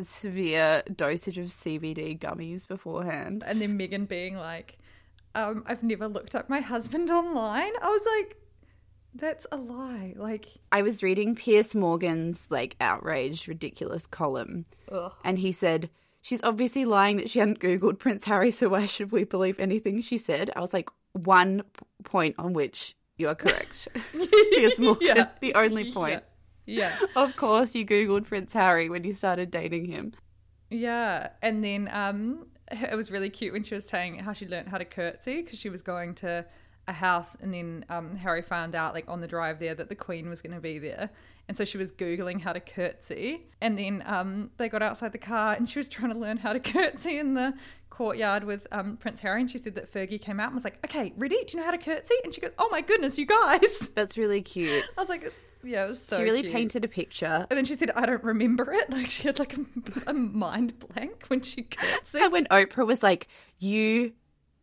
severe 0.04 0.84
dosage 0.96 1.38
of 1.40 1.48
CBD 1.48 2.18
gummies 2.20 2.68
beforehand. 2.68 3.44
and 3.46 3.60
then 3.62 3.78
Meghan 3.80 4.08
being 4.08 4.38
like, 4.38 4.78
um, 5.34 5.64
I've 5.68 5.84
never 5.84 6.08
looked 6.08 6.36
up 6.36 6.50
my 6.50 6.60
husband 6.62 7.10
online. 7.10 7.72
I 7.82 7.90
was 7.90 8.02
like, 8.06 8.38
that's 9.16 9.48
a 9.52 9.58
lie. 9.58 10.14
Like, 10.16 10.48
I 10.72 10.82
was 10.82 11.02
reading 11.02 11.36
Piers 11.36 11.74
Morgan's 11.74 12.48
like 12.50 12.76
outraged, 12.80 13.48
ridiculous 13.48 14.06
column, 14.06 14.66
ugh. 14.92 15.14
and 15.24 15.40
he 15.40 15.52
said 15.52 15.90
she's 16.22 16.44
obviously 16.44 16.86
lying 16.86 17.18
that 17.18 17.30
she 17.30 17.40
hadn't 17.40 17.60
googled 17.60 18.00
Prince 18.00 18.26
Harry, 18.26 18.52
so 18.52 18.70
why 18.70 18.86
should 18.86 19.12
we 19.12 19.24
believe 19.24 19.60
anything 19.60 20.02
she 20.02 20.18
said? 20.18 20.52
I 20.56 20.60
was 20.60 20.74
like, 20.74 20.90
one 21.14 21.64
point 22.04 22.36
on 22.38 22.54
which 22.54 22.96
you 23.18 23.30
are 23.30 23.36
correct, 23.36 23.88
Piers 24.52 24.80
Morgan. 24.80 25.08
Yeah. 25.08 25.28
The 25.40 25.56
only 25.56 25.92
point. 25.92 26.24
Yeah. 26.66 26.98
Of 27.16 27.36
course, 27.36 27.76
you 27.76 27.86
googled 27.86 28.26
Prince 28.26 28.54
Harry 28.54 28.90
when 28.90 29.04
you 29.04 29.14
started 29.14 29.52
dating 29.52 29.86
him. 29.86 30.14
Yeah. 30.70 31.30
And 31.42 31.64
then 31.64 31.90
um, 31.92 32.48
it 32.72 32.96
was 32.96 33.12
really 33.12 33.30
cute 33.30 33.54
when 33.54 33.64
she 33.64 33.76
was 33.76 33.86
saying 33.86 34.20
how 34.20 34.34
she 34.34 34.48
learned 34.48 34.70
how 34.70 34.78
to 34.78 34.86
curtsy 34.86 35.42
because 35.42 35.60
she 35.60 35.70
was 35.70 35.82
going 35.82 36.16
to 36.16 36.46
a 36.88 36.94
house 36.94 37.36
and 37.42 37.54
then 37.54 37.86
um, 37.90 38.16
Harry 38.16 38.42
found 38.42 38.76
out 38.76 38.94
like 38.94 39.06
on 39.08 39.22
the 39.22 39.28
drive 39.28 39.60
there 39.60 39.76
that 39.76 39.90
the 39.90 39.96
Queen 39.96 40.30
was 40.30 40.42
going 40.42 40.54
to 40.54 40.62
be 40.62 40.80
there. 40.80 41.10
And 41.48 41.56
so 41.56 41.64
she 41.64 41.78
was 41.78 41.92
Googling 41.92 42.42
how 42.42 42.54
to 42.54 42.60
curtsy. 42.60 43.48
And 43.62 43.78
then 43.78 44.04
um, 44.06 44.52
they 44.58 44.68
got 44.70 44.82
outside 44.82 45.12
the 45.12 45.20
car 45.20 45.54
and 45.54 45.70
she 45.70 45.80
was 45.80 45.88
trying 45.88 46.12
to 46.12 46.18
learn 46.18 46.38
how 46.38 46.54
to 46.54 46.60
curtsy 46.74 47.18
in 47.18 47.34
the 47.34 47.54
courtyard 47.90 48.44
with 48.44 48.68
um, 48.72 48.98
Prince 48.98 49.20
Harry. 49.22 49.42
And 49.42 49.50
she 49.50 49.58
said 49.58 49.76
that 49.76 49.92
Fergie 49.92 50.20
came 50.20 50.40
out 50.40 50.48
and 50.48 50.56
was 50.56 50.64
like, 50.64 50.80
okay, 50.86 51.14
ready? 51.18 51.44
Do 51.46 51.54
you 51.54 51.60
know 51.60 51.66
how 51.66 51.72
to 51.72 51.78
curtsy? 51.78 52.16
And 52.24 52.34
she 52.34 52.42
goes, 52.42 52.52
oh 52.58 52.68
my 52.72 52.82
goodness, 52.82 53.18
you 53.18 53.26
guys. 53.26 53.90
That's 53.96 54.18
really 54.18 54.42
cute. 54.42 54.84
I 54.98 55.02
was 55.02 55.10
like, 55.10 55.32
yeah, 55.64 55.86
it 55.86 55.90
was 55.90 56.04
so 56.04 56.18
she 56.18 56.24
really 56.24 56.42
cute. 56.42 56.54
painted 56.54 56.86
a 56.86 56.88
picture. 56.88 57.48
And 57.50 57.58
then 57.58 57.66
she 57.66 57.76
said, 57.76 57.92
I 57.96 58.06
don't 58.06 58.24
remember 58.24 58.72
it. 58.72 58.90
Like 58.96 59.10
she 59.10 59.24
had 59.24 59.40
like 59.40 59.58
a, 59.58 59.66
a 60.08 60.14
mind 60.14 60.80
blank 60.80 61.26
when 61.28 61.42
she 61.42 61.64
curtsied. 61.64 62.22
And 62.22 62.32
when 62.32 62.46
Oprah 62.46 62.86
was 62.88 63.04
like, 63.04 63.28
"You," 63.60 64.14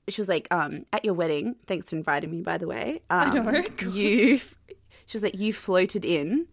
she 0.09 0.21
was 0.21 0.29
like, 0.29 0.49
"Um, 0.51 0.87
at 0.93 1.05
your 1.05 1.15
wedding. 1.15 1.57
Thanks 1.67 1.91
for 1.91 1.97
inviting 1.97 2.31
me, 2.31 2.43
by 2.43 2.59
the 2.59 2.67
way. 2.67 3.03
Um, 3.11 3.45
know. 3.45 3.63
You." 3.81 4.39
She 5.07 5.17
was 5.17 5.23
like, 5.23 5.39
"You 5.39 5.53
floated 5.53 6.05
in," 6.05 6.47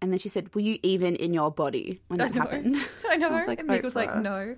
and 0.00 0.12
then 0.12 0.18
she 0.18 0.28
said, 0.28 0.54
"Were 0.54 0.60
you 0.60 0.78
even 0.82 1.16
in 1.16 1.34
your 1.34 1.50
body 1.50 2.00
when 2.08 2.18
that 2.18 2.34
know. 2.34 2.42
happened?" 2.42 2.76
I 3.08 3.16
know. 3.16 3.28
was 3.30 3.48
like, 3.48 3.60
and 3.60 3.68
Meg 3.68 3.84
was 3.84 3.96
like, 3.96 4.16
no. 4.16 4.56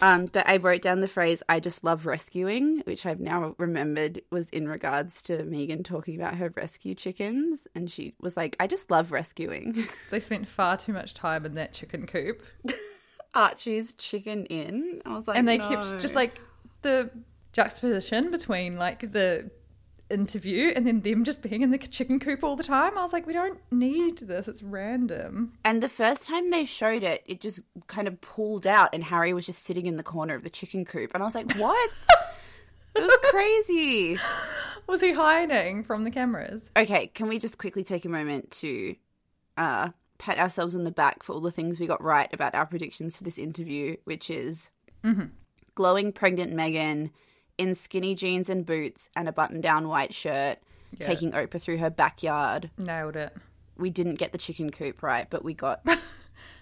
Um, 0.00 0.26
but 0.26 0.48
I 0.48 0.56
wrote 0.56 0.82
down 0.82 1.00
the 1.00 1.08
phrase 1.08 1.42
"I 1.48 1.60
just 1.60 1.84
love 1.84 2.06
rescuing," 2.06 2.80
which 2.80 3.06
I've 3.06 3.20
now 3.20 3.54
remembered 3.58 4.20
was 4.30 4.48
in 4.48 4.66
regards 4.68 5.22
to 5.22 5.38
Meghan 5.38 5.84
talking 5.84 6.16
about 6.16 6.36
her 6.36 6.52
rescue 6.56 6.94
chickens, 6.94 7.68
and 7.74 7.90
she 7.90 8.14
was 8.20 8.36
like, 8.36 8.56
"I 8.58 8.66
just 8.66 8.90
love 8.90 9.12
rescuing." 9.12 9.86
they 10.10 10.18
spent 10.18 10.48
far 10.48 10.76
too 10.76 10.92
much 10.92 11.14
time 11.14 11.46
in 11.46 11.54
that 11.54 11.72
chicken 11.72 12.06
coop. 12.06 12.42
Archie's 13.34 13.92
Chick 13.94 14.26
Inn. 14.26 15.00
I 15.06 15.14
was 15.14 15.26
like, 15.28 15.38
and 15.38 15.48
they 15.48 15.58
no. 15.58 15.68
kept 15.68 16.00
just 16.00 16.14
like 16.14 16.40
the 16.82 17.10
juxtaposition 17.52 18.30
between 18.30 18.76
like 18.76 19.12
the 19.12 19.50
interview 20.12 20.72
and 20.76 20.86
then 20.86 21.00
them 21.00 21.24
just 21.24 21.42
being 21.42 21.62
in 21.62 21.70
the 21.70 21.78
chicken 21.78 22.20
coop 22.20 22.44
all 22.44 22.54
the 22.54 22.62
time. 22.62 22.96
I 22.96 23.02
was 23.02 23.12
like, 23.12 23.26
we 23.26 23.32
don't 23.32 23.58
need 23.70 24.18
this. 24.18 24.46
It's 24.46 24.62
random. 24.62 25.54
And 25.64 25.82
the 25.82 25.88
first 25.88 26.28
time 26.28 26.50
they 26.50 26.64
showed 26.64 27.02
it, 27.02 27.22
it 27.26 27.40
just 27.40 27.60
kind 27.86 28.06
of 28.06 28.20
pulled 28.20 28.66
out, 28.66 28.90
and 28.92 29.04
Harry 29.04 29.32
was 29.32 29.46
just 29.46 29.62
sitting 29.62 29.86
in 29.86 29.96
the 29.96 30.02
corner 30.02 30.34
of 30.34 30.44
the 30.44 30.50
chicken 30.50 30.84
coop. 30.84 31.12
And 31.14 31.22
I 31.22 31.26
was 31.26 31.34
like, 31.34 31.52
what? 31.56 31.90
it 32.94 33.00
was 33.00 33.18
crazy. 33.30 34.18
Was 34.86 35.00
he 35.00 35.12
hiding 35.12 35.84
from 35.84 36.04
the 36.04 36.10
cameras? 36.10 36.68
Okay, 36.76 37.06
can 37.08 37.28
we 37.28 37.38
just 37.38 37.58
quickly 37.58 37.82
take 37.82 38.04
a 38.04 38.08
moment 38.08 38.50
to 38.50 38.96
uh, 39.56 39.88
pat 40.18 40.38
ourselves 40.38 40.74
on 40.74 40.84
the 40.84 40.90
back 40.90 41.22
for 41.22 41.32
all 41.32 41.40
the 41.40 41.50
things 41.50 41.80
we 41.80 41.86
got 41.86 42.02
right 42.02 42.32
about 42.32 42.54
our 42.54 42.66
predictions 42.66 43.16
for 43.16 43.24
this 43.24 43.38
interview, 43.38 43.96
which 44.04 44.28
is 44.28 44.70
glowing 45.74 46.12
pregnant 46.12 46.52
Meghan 46.54 47.10
in 47.58 47.74
skinny 47.74 48.14
jeans 48.14 48.48
and 48.48 48.64
boots 48.66 49.08
and 49.16 49.28
a 49.28 49.32
button 49.32 49.60
down 49.60 49.88
white 49.88 50.14
shirt, 50.14 50.58
Yeah. 50.98 51.06
taking 51.06 51.32
Oprah 51.32 51.60
through 51.60 51.78
her 51.78 51.90
backyard. 51.90 52.70
Nailed 52.78 53.16
it. 53.16 53.34
We 53.76 53.90
didn't 53.90 54.16
get 54.16 54.32
the 54.32 54.38
chicken 54.38 54.70
coop 54.70 55.02
right, 55.02 55.28
but 55.28 55.44
we 55.44 55.54
got. 55.54 55.86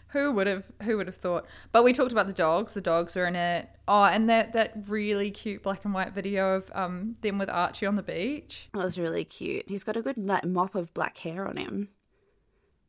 Who 0.08 0.32
would 0.32 0.48
have 0.48 0.64
who 0.82 0.96
would 0.96 1.06
have 1.06 1.14
thought? 1.14 1.46
But 1.70 1.84
we 1.84 1.92
talked 1.92 2.10
about 2.10 2.26
the 2.26 2.32
dogs. 2.32 2.74
The 2.74 2.80
dogs 2.80 3.14
were 3.14 3.26
in 3.28 3.36
it. 3.36 3.68
Oh, 3.86 4.02
and 4.02 4.28
that 4.28 4.52
that 4.54 4.72
really 4.88 5.30
cute 5.30 5.62
black 5.62 5.84
and 5.84 5.94
white 5.94 6.12
video 6.12 6.56
of 6.56 6.68
um 6.74 7.14
them 7.20 7.38
with 7.38 7.48
Archie 7.48 7.86
on 7.86 7.94
the 7.94 8.02
beach. 8.02 8.68
That 8.74 8.82
was 8.82 8.98
really 8.98 9.24
cute. 9.24 9.68
He's 9.68 9.84
got 9.84 9.96
a 9.96 10.02
good 10.02 10.16
like, 10.18 10.44
mop 10.44 10.74
of 10.74 10.92
black 10.94 11.18
hair 11.18 11.46
on 11.46 11.56
him. 11.56 11.90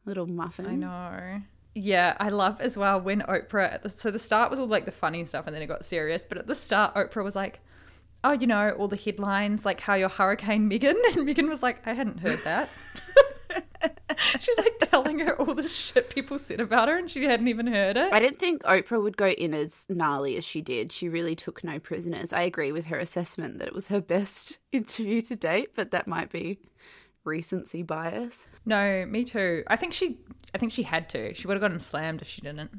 Little 0.03 0.25
muffin. 0.25 0.65
I 0.65 0.73
know. 0.75 1.41
Yeah, 1.73 2.17
I 2.19 2.29
love 2.29 2.59
as 2.59 2.75
well 2.75 2.99
when 2.99 3.21
Oprah. 3.21 3.81
The, 3.81 3.89
so 3.89 4.11
the 4.11 4.19
start 4.19 4.51
was 4.51 4.59
all 4.59 4.67
like 4.67 4.85
the 4.85 4.91
funny 4.91 5.25
stuff, 5.25 5.47
and 5.47 5.55
then 5.55 5.61
it 5.61 5.67
got 5.67 5.85
serious. 5.85 6.25
But 6.27 6.37
at 6.37 6.47
the 6.47 6.55
start, 6.55 6.95
Oprah 6.95 7.23
was 7.23 7.35
like, 7.35 7.61
"Oh, 8.23 8.33
you 8.33 8.47
know, 8.47 8.71
all 8.71 8.87
the 8.89 8.97
headlines, 8.97 9.65
like 9.65 9.79
how 9.79 9.93
your 9.93 10.09
Hurricane 10.09 10.69
Meghan," 10.69 10.95
and 11.15 11.27
Meghan 11.27 11.47
was 11.47 11.63
like, 11.63 11.85
"I 11.87 11.93
hadn't 11.93 12.19
heard 12.19 12.39
that." 12.43 12.69
She's 14.39 14.57
like 14.57 14.77
telling 14.79 15.19
her 15.19 15.39
all 15.39 15.55
the 15.55 15.67
shit 15.67 16.09
people 16.09 16.37
said 16.37 16.59
about 16.59 16.89
her, 16.89 16.97
and 16.97 17.09
she 17.09 17.23
hadn't 17.23 17.47
even 17.47 17.67
heard 17.67 17.97
it. 17.97 18.11
I 18.11 18.19
didn't 18.19 18.39
think 18.39 18.63
Oprah 18.63 19.01
would 19.01 19.17
go 19.17 19.29
in 19.29 19.53
as 19.53 19.85
gnarly 19.89 20.35
as 20.37 20.43
she 20.43 20.61
did. 20.61 20.91
She 20.91 21.09
really 21.09 21.35
took 21.35 21.63
no 21.63 21.79
prisoners. 21.79 22.33
I 22.33 22.41
agree 22.41 22.71
with 22.71 22.87
her 22.87 22.97
assessment 22.97 23.59
that 23.59 23.67
it 23.69 23.73
was 23.73 23.87
her 23.87 24.01
best 24.01 24.59
interview 24.71 25.21
to 25.21 25.35
date, 25.35 25.69
but 25.75 25.91
that 25.91 26.07
might 26.07 26.31
be 26.31 26.59
recency 27.23 27.83
bias. 27.83 28.47
No, 28.65 29.05
me 29.05 29.23
too. 29.23 29.63
I 29.67 29.75
think 29.75 29.93
she, 29.93 30.19
I 30.53 30.57
think 30.57 30.71
she 30.71 30.83
had 30.83 31.09
to. 31.09 31.33
She 31.33 31.47
would 31.47 31.53
have 31.55 31.61
gotten 31.61 31.79
slammed 31.79 32.21
if 32.21 32.27
she 32.27 32.41
didn't. 32.41 32.71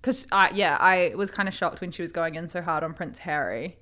Because, 0.00 0.26
uh, 0.32 0.48
yeah, 0.52 0.76
I 0.80 1.12
was 1.16 1.30
kind 1.30 1.48
of 1.48 1.54
shocked 1.54 1.80
when 1.80 1.90
she 1.90 2.02
was 2.02 2.12
going 2.12 2.34
in 2.34 2.48
so 2.48 2.62
hard 2.62 2.82
on 2.84 2.94
Prince 2.94 3.18
Harry. 3.20 3.76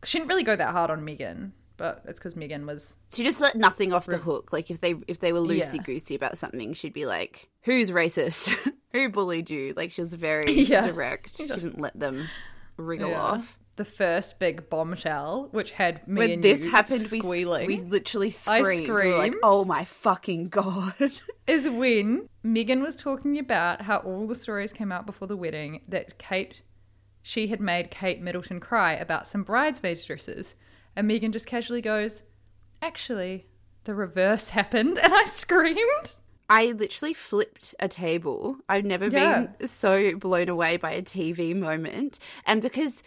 'Cause 0.00 0.10
she 0.10 0.18
didn't 0.18 0.28
really 0.28 0.42
go 0.44 0.54
that 0.54 0.70
hard 0.72 0.90
on 0.90 1.00
Meghan, 1.04 1.52
but 1.78 2.02
it's 2.06 2.20
because 2.20 2.34
Meghan 2.34 2.66
was. 2.66 2.96
She 3.12 3.24
just 3.24 3.40
let 3.40 3.56
nothing 3.56 3.92
off 3.92 4.06
the 4.06 4.18
hook. 4.18 4.52
Like 4.52 4.70
if 4.70 4.80
they 4.80 4.94
if 5.08 5.20
they 5.20 5.32
were 5.32 5.40
loosey 5.40 5.82
goosey 5.82 6.14
about 6.14 6.36
something, 6.38 6.74
she'd 6.74 6.92
be 6.92 7.06
like, 7.06 7.48
"Who's 7.62 7.90
racist? 7.90 8.54
Who 8.92 9.08
bullied 9.08 9.48
you?" 9.50 9.72
Like 9.74 9.90
she 9.92 10.02
was 10.02 10.12
very 10.14 10.52
Yeah. 10.60 10.86
direct. 10.86 11.36
She 11.38 11.46
didn't 11.46 11.80
let 11.80 11.98
them 11.98 12.28
wriggle 12.76 13.10
Yeah. 13.10 13.20
off. 13.22 13.58
The 13.76 13.84
first 13.84 14.38
big 14.38 14.70
bombshell, 14.70 15.48
which 15.52 15.72
had 15.72 16.08
me 16.08 16.18
When 16.20 16.30
and 16.30 16.42
this 16.42 16.64
happened, 16.64 17.06
we 17.12 17.20
squealing, 17.20 17.66
we 17.66 17.80
literally 17.82 18.28
I 18.46 18.62
screamed. 18.62 18.88
We 18.88 18.92
were 19.12 19.18
like, 19.18 19.34
"Oh 19.42 19.64
my 19.66 19.84
fucking 19.84 20.48
god!" 20.48 20.94
is 21.46 21.68
when 21.68 22.28
Meghan 22.44 22.80
was 22.80 22.96
talking 22.96 23.38
about 23.38 23.82
how 23.82 23.98
all 23.98 24.26
the 24.26 24.34
stories 24.34 24.72
came 24.72 24.90
out 24.90 25.04
before 25.04 25.28
the 25.28 25.36
wedding 25.36 25.82
that 25.88 26.16
Kate, 26.18 26.62
she 27.22 27.48
had 27.48 27.60
made 27.60 27.90
Kate 27.90 28.22
Middleton 28.22 28.60
cry 28.60 28.92
about 28.94 29.28
some 29.28 29.42
bridesmaids' 29.42 30.04
dresses. 30.06 30.54
And 30.96 31.10
Meghan 31.10 31.32
just 31.32 31.46
casually 31.46 31.82
goes, 31.82 32.22
Actually, 32.80 33.46
the 33.84 33.94
reverse 33.94 34.48
happened. 34.58 34.98
And 35.02 35.12
I 35.12 35.24
screamed. 35.24 36.14
I 36.48 36.72
literally 36.72 37.12
flipped 37.12 37.74
a 37.80 37.88
table. 37.88 38.56
I've 38.68 38.84
never 38.84 39.08
Yeah. 39.08 39.46
been 39.58 39.68
so 39.68 40.16
blown 40.16 40.48
away 40.48 40.76
by 40.76 40.92
a 40.92 41.02
TV 41.02 41.54
moment. 41.54 42.18
And 42.46 42.62
because 42.62 43.02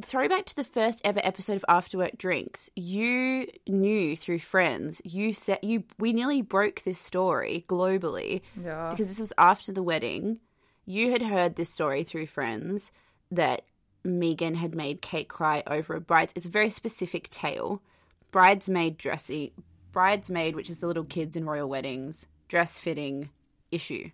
throwback 0.00 0.46
to 0.46 0.56
the 0.56 0.64
first 0.64 1.00
ever 1.04 1.20
episode 1.22 1.56
of 1.56 1.64
After 1.68 1.98
Work 1.98 2.18
Drinks, 2.18 2.70
you 2.76 3.46
knew 3.66 4.16
through 4.16 4.38
friends, 4.38 5.00
you 5.04 5.32
said 5.32 5.58
you 5.62 5.84
we 5.98 6.12
nearly 6.12 6.42
broke 6.42 6.82
this 6.82 6.98
story 6.98 7.64
globally. 7.68 8.42
Yeah. 8.62 8.90
Because 8.90 9.08
this 9.08 9.20
was 9.20 9.32
after 9.38 9.72
the 9.72 9.82
wedding. 9.82 10.38
You 10.84 11.12
had 11.12 11.22
heard 11.22 11.56
this 11.56 11.70
story 11.70 12.02
through 12.02 12.26
friends 12.26 12.90
that 13.30 13.62
Meghan 14.04 14.56
had 14.56 14.74
made 14.74 15.00
Kate 15.00 15.28
cry 15.28 15.62
over 15.66 15.94
a 15.94 16.00
bride's 16.00 16.32
it's 16.36 16.46
a 16.46 16.50
very 16.50 16.70
specific 16.70 17.28
tale. 17.30 17.82
Bridesmaid 18.30 18.96
dressy 18.96 19.52
bridesmaid, 19.92 20.56
which 20.56 20.70
is 20.70 20.78
the 20.78 20.86
little 20.86 21.04
kids 21.04 21.36
in 21.36 21.44
royal 21.44 21.68
weddings, 21.68 22.26
dress 22.48 22.78
fitting 22.78 23.30
issue. 23.70 24.10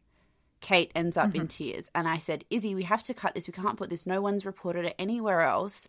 Kate 0.60 0.90
ends 0.94 1.16
up 1.16 1.28
Mm-hmm. 1.28 1.40
in 1.42 1.48
tears. 1.48 1.90
And 1.94 2.08
I 2.08 2.18
said, 2.18 2.44
Izzy, 2.50 2.74
we 2.74 2.82
have 2.84 3.04
to 3.04 3.14
cut 3.14 3.34
this. 3.34 3.46
We 3.46 3.52
can't 3.52 3.76
put 3.76 3.90
this. 3.90 4.06
No 4.06 4.20
one's 4.20 4.44
reported 4.46 4.84
it 4.84 4.94
anywhere 4.98 5.42
else. 5.42 5.88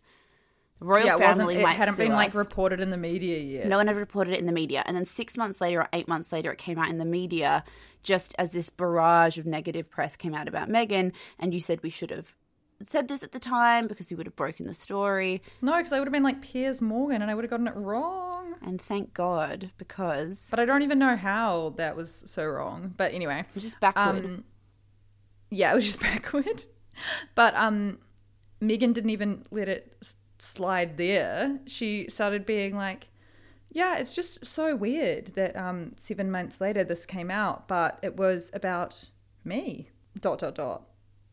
The 0.78 0.86
royal 0.86 1.06
yeah, 1.06 1.16
it 1.16 1.18
family 1.18 1.56
It 1.56 1.62
might 1.62 1.74
hadn't 1.76 1.98
been 1.98 2.12
like 2.12 2.34
reported 2.34 2.80
in 2.80 2.88
the 2.90 2.96
media 2.96 3.38
yet. 3.38 3.66
No 3.66 3.76
one 3.76 3.86
had 3.86 3.96
reported 3.96 4.32
it 4.34 4.40
in 4.40 4.46
the 4.46 4.52
media. 4.52 4.82
And 4.86 4.96
then 4.96 5.04
six 5.04 5.36
months 5.36 5.60
later 5.60 5.80
or 5.82 5.88
eight 5.92 6.08
months 6.08 6.32
later, 6.32 6.50
it 6.52 6.58
came 6.58 6.78
out 6.78 6.88
in 6.88 6.98
the 6.98 7.04
media 7.04 7.64
just 8.02 8.34
as 8.38 8.50
this 8.50 8.70
barrage 8.70 9.36
of 9.38 9.44
negative 9.44 9.90
press 9.90 10.16
came 10.16 10.34
out 10.34 10.48
about 10.48 10.68
Meghan. 10.70 11.12
And 11.38 11.52
you 11.52 11.60
said 11.60 11.82
we 11.82 11.90
should 11.90 12.10
have 12.10 12.34
said 12.86 13.08
this 13.08 13.22
at 13.22 13.32
the 13.32 13.38
time 13.38 13.86
because 13.88 14.08
we 14.08 14.16
would 14.16 14.24
have 14.24 14.36
broken 14.36 14.66
the 14.66 14.72
story. 14.72 15.42
No, 15.60 15.76
because 15.76 15.92
I 15.92 15.98
would 15.98 16.08
have 16.08 16.12
been 16.14 16.22
like 16.22 16.40
Piers 16.40 16.80
Morgan 16.80 17.20
and 17.20 17.30
I 17.30 17.34
would 17.34 17.44
have 17.44 17.50
gotten 17.50 17.68
it 17.68 17.76
wrong. 17.76 18.54
And 18.62 18.80
thank 18.80 19.12
God 19.12 19.70
because 19.76 20.46
But 20.50 20.60
I 20.60 20.64
don't 20.64 20.80
even 20.82 20.98
know 20.98 21.14
how 21.14 21.74
that 21.76 21.94
was 21.94 22.22
so 22.24 22.46
wrong. 22.46 22.94
But 22.96 23.12
anyway. 23.12 23.44
just 23.54 23.78
backward. 23.80 24.24
Um, 24.24 24.44
yeah, 25.50 25.72
it 25.72 25.74
was 25.74 25.86
just 25.86 26.00
backward. 26.08 26.64
But 27.34 27.54
um, 27.54 27.98
Meghan 28.62 28.94
didn't 28.94 29.10
even 29.10 29.44
let 29.50 29.68
it 29.68 29.96
slide 30.38 30.96
there. 30.96 31.58
She 31.66 32.08
started 32.08 32.46
being 32.46 32.76
like, 32.76 33.08
"Yeah, 33.70 33.96
it's 33.98 34.14
just 34.14 34.44
so 34.44 34.74
weird 34.76 35.28
that 35.34 35.56
um, 35.56 35.92
seven 35.98 36.30
months 36.30 36.60
later 36.60 36.84
this 36.84 37.06
came 37.06 37.30
out, 37.30 37.68
but 37.68 37.98
it 38.02 38.16
was 38.16 38.50
about 38.54 39.08
me." 39.44 39.88
Dot 40.18 40.40
dot 40.40 40.56
dot. 40.56 40.82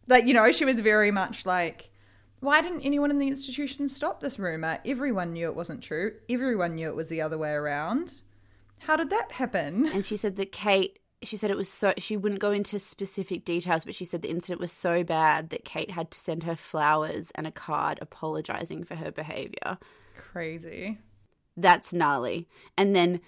Like 0.07 0.25
you 0.27 0.33
know, 0.33 0.51
she 0.51 0.65
was 0.65 0.79
very 0.79 1.11
much 1.11 1.45
like. 1.45 1.91
Why 2.39 2.61
didn't 2.61 2.81
anyone 2.81 3.09
in 3.09 3.17
the 3.17 3.27
institution 3.27 3.89
stop 3.89 4.21
this 4.21 4.37
rumor? 4.37 4.77
Everyone 4.85 5.33
knew 5.33 5.47
it 5.47 5.55
wasn't 5.55 5.81
true. 5.81 6.13
Everyone 6.29 6.75
knew 6.75 6.87
it 6.87 6.95
was 6.95 7.09
the 7.09 7.19
other 7.19 7.35
way 7.35 7.49
around. 7.49 8.21
How 8.81 8.95
did 8.95 9.09
that 9.09 9.31
happen? 9.33 9.87
and 9.87 10.05
she 10.05 10.17
said 10.17 10.35
that 10.35 10.51
Kate 10.51 10.99
she 11.23 11.35
said 11.37 11.49
it 11.49 11.57
was 11.57 11.69
so 11.71 11.93
she 11.97 12.15
wouldn't 12.15 12.41
go 12.41 12.51
into 12.51 12.77
specific 12.79 13.43
details 13.43 13.83
but 13.83 13.95
she 13.95 14.05
said 14.05 14.21
the 14.21 14.29
incident 14.29 14.59
was 14.59 14.71
so 14.71 15.03
bad 15.03 15.49
that 15.49 15.65
Kate 15.65 15.91
had 15.91 16.11
to 16.11 16.19
send 16.19 16.43
her 16.43 16.55
flowers 16.55 17.31
and 17.35 17.47
a 17.47 17.51
card 17.51 17.97
apologizing 18.01 18.83
for 18.83 18.95
her 18.95 19.11
behavior 19.11 19.77
Crazy. 20.15 20.97
that's 21.55 21.91
gnarly 21.93 22.47
and 22.77 22.95
then 22.95 23.21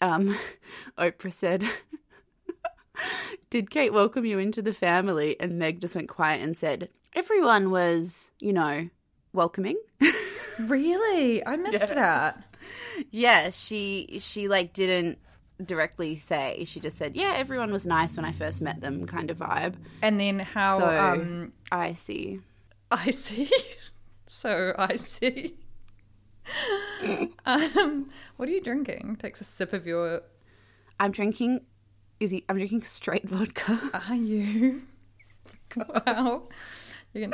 um 0.00 0.36
Oprah 0.98 1.32
said 1.32 1.64
did 3.50 3.70
Kate 3.70 3.92
welcome 3.92 4.24
you 4.24 4.38
into 4.38 4.62
the 4.62 4.74
family 4.74 5.38
and 5.40 5.58
Meg 5.58 5.80
just 5.80 5.94
went 5.94 6.08
quiet 6.08 6.42
and 6.42 6.56
said 6.56 6.88
everyone 7.14 7.70
was 7.70 8.30
you 8.40 8.52
know 8.52 8.88
welcoming 9.32 9.76
Really? 10.58 11.44
I 11.46 11.56
missed 11.56 11.88
that. 11.88 12.44
yeah 13.10 13.48
she 13.50 14.18
she 14.20 14.46
like 14.48 14.72
didn't 14.74 15.18
directly 15.66 16.14
say 16.16 16.64
she 16.64 16.80
just 16.80 16.96
said 16.98 17.16
yeah 17.16 17.32
everyone 17.36 17.70
was 17.72 17.86
nice 17.86 18.16
when 18.16 18.24
i 18.24 18.32
first 18.32 18.60
met 18.60 18.80
them 18.80 19.06
kind 19.06 19.30
of 19.30 19.38
vibe 19.38 19.74
And 20.02 20.18
then 20.20 20.38
how 20.40 20.78
so 20.78 20.98
um 20.98 21.52
i 21.72 21.94
see 21.94 22.40
I 22.92 23.10
see. 23.10 23.48
so 24.26 24.74
I 24.76 24.96
see. 24.96 25.54
um 27.46 28.10
what 28.36 28.48
are 28.48 28.52
you 28.52 28.60
drinking? 28.60 29.16
Takes 29.20 29.40
a 29.40 29.44
sip 29.44 29.72
of 29.72 29.86
your 29.86 30.22
i'm 30.98 31.12
drinking 31.12 31.60
is 32.18 32.30
he 32.32 32.44
i'm 32.48 32.56
drinking 32.56 32.82
straight 32.82 33.28
vodka 33.28 33.78
are 34.08 34.14
you? 34.16 34.82
wow. 36.06 36.48
You 37.12 37.22
can, 37.22 37.32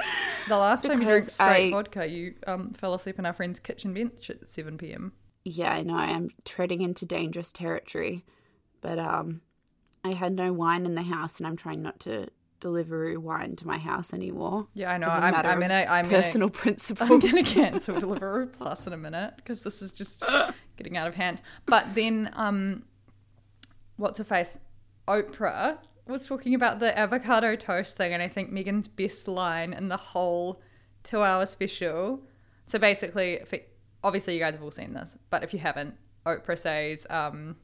the 0.49 0.57
last 0.57 0.85
time 0.87 1.01
you 1.03 1.07
drank 1.07 1.29
straight 1.31 1.69
I- 1.69 1.71
vodka, 1.71 2.09
you 2.09 2.35
um, 2.47 2.73
fell 2.73 2.95
asleep 2.95 3.19
on 3.19 3.27
our 3.27 3.33
friend's 3.35 3.59
kitchen 3.61 3.93
bench 3.93 4.31
at 4.31 4.49
7 4.49 4.79
p.m. 4.79 5.13
yeah 5.49 5.73
i 5.73 5.83
know 5.83 5.95
i'm 5.95 6.29
treading 6.45 6.81
into 6.83 7.07
dangerous 7.07 7.53
territory 7.53 8.25
but 8.81 8.99
um 8.99 9.41
i 10.05 10.11
had 10.13 10.33
no 10.33 10.53
wine 10.53 10.85
in 10.85 10.95
the 10.95 11.03
house 11.03 11.39
and 11.39 11.47
i'm 11.47 11.57
trying 11.57 11.81
not 11.83 11.99
to 12.01 12.27
deliver 12.59 13.19
wine 13.21 13.55
to 13.55 13.67
my 13.67 13.77
house 13.79 14.13
anymore 14.15 14.67
Yeah, 14.75 14.91
I 14.91 14.97
know. 14.99 15.09
I'm, 15.09 15.35
I'm 15.35 15.63
in 15.63 15.71
a. 15.71 15.85
I'm 15.85 16.07
in 16.07 16.13
a- 16.13 16.17
personal 16.17 16.49
principle 16.63 17.07
I'm 17.13 17.21
going 17.21 17.45
to 17.45 17.51
cancel 17.51 17.97
Deliveroo 17.97 18.51
Plus 18.51 18.87
in 18.87 18.95
a 18.95 18.97
minute 18.97 19.35
because 19.37 19.61
this 19.61 19.83
is 19.83 19.93
just 19.93 20.25
getting 20.79 20.97
out 20.97 21.07
of 21.07 21.15
hand. 21.15 21.43
But 21.67 21.95
then, 21.95 22.31
um, 22.33 22.85
what's 23.97 24.17
her 24.19 24.25
face? 24.25 24.59
Oprah 25.07 25.79
was 26.07 26.27
talking 26.27 26.55
about 26.55 26.81
the 26.81 26.99
avocado 26.99 27.57
toast 27.57 27.97
thing, 27.99 28.15
and 28.15 28.23
I 28.23 28.29
think 28.29 28.51
Meghan's 28.51 28.89
best 28.89 29.29
line 29.29 29.75
in 29.75 29.89
the 29.89 29.99
whole 29.99 30.63
two 31.03 31.23
hour 31.23 31.45
special. 31.45 32.23
So 32.67 32.79
basically, 32.79 33.35
if 33.35 33.53
it- 33.53 33.76
obviously, 34.07 34.35
you 34.35 34.41
guys 34.41 34.55
have 34.55 34.63
all 34.63 34.71
seen 34.71 34.95
this, 34.95 35.17
but 35.31 35.43
if 35.43 35.53
you 35.53 35.59
haven't, 35.59 35.95
Oprah 36.25 36.59
says, 36.59 37.07
um, 37.11 37.57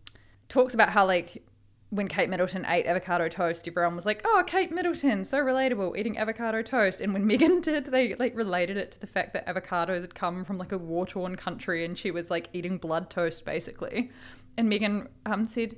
talks 0.49 0.75
about 0.75 0.91
how 0.91 1.07
like 1.07 1.43
when 1.91 2.09
Kate 2.09 2.31
Middleton 2.31 2.65
ate 2.67 2.87
avocado 2.87 3.29
toast, 3.29 3.69
everyone 3.69 3.95
was 3.95 4.07
like, 4.07 4.23
"Oh, 4.25 4.43
Kate 4.47 4.73
Middleton, 4.73 5.25
so 5.25 5.39
relatable, 5.39 5.97
eating 5.97 6.17
avocado 6.17 6.63
toast." 6.63 7.01
And 7.01 7.13
when 7.13 7.25
Meghan 7.29 7.63
did, 7.63 7.87
they 7.87 8.15
like 8.15 8.35
related 8.37 8.77
it 8.77 8.93
to 8.93 9.01
the 9.01 9.07
fact 9.07 9.35
that 9.35 9.47
avocados 9.47 10.01
had 10.01 10.15
come 10.15 10.45
from 10.45 10.57
like 10.59 10.73
a 10.73 10.79
war-torn 10.79 11.37
country, 11.37 11.85
and 11.85 11.97
she 11.97 12.11
was 12.11 12.31
like 12.31 12.49
eating 12.53 12.79
blood 12.79 13.11
toast 13.11 13.45
basically. 13.45 14.11
And 14.57 14.73
Meghan 14.73 15.09
um, 15.27 15.47
said, 15.47 15.77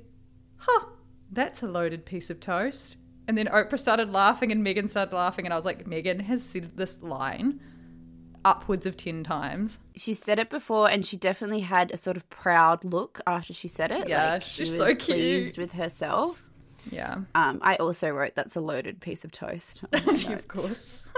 "Huh, 0.57 0.85
that's 1.31 1.61
a 1.61 1.67
loaded 1.67 2.05
piece 2.05 2.29
of 2.29 2.39
toast." 2.39 2.95
And 3.27 3.37
then 3.37 3.47
Oprah 3.47 3.79
started 3.79 4.09
laughing, 4.09 4.51
and 4.53 4.65
Meghan 4.65 4.89
started 4.89 5.13
laughing, 5.13 5.45
and 5.45 5.53
I 5.53 5.57
was 5.57 5.65
like, 5.65 5.85
"Meghan 5.85 6.21
has 6.21 6.41
said 6.41 6.77
this 6.77 7.01
line." 7.03 7.59
Upwards 8.45 8.85
of 8.85 8.95
10 8.95 9.23
times. 9.23 9.79
She 9.95 10.13
said 10.13 10.39
it 10.39 10.49
before 10.49 10.89
and 10.89 11.05
she 11.05 11.17
definitely 11.17 11.61
had 11.61 11.91
a 11.91 11.97
sort 11.97 12.15
of 12.15 12.29
proud 12.29 12.85
look 12.85 13.19
after 13.27 13.53
she 13.53 13.67
said 13.67 13.91
it. 13.91 14.07
Yeah, 14.07 14.33
like, 14.33 14.43
she's 14.43 14.53
she 14.53 14.63
was 14.63 14.77
so 14.77 14.85
cute. 14.87 14.99
pleased 14.99 15.57
with 15.57 15.73
herself. 15.73 16.43
Yeah. 16.89 17.21
Um, 17.33 17.59
I 17.61 17.75
also 17.75 18.09
wrote 18.09 18.35
that's 18.35 18.55
a 18.55 18.61
loaded 18.61 19.01
piece 19.01 19.25
of 19.25 19.31
toast. 19.31 19.83
of 19.93 20.47
course. 20.47 21.03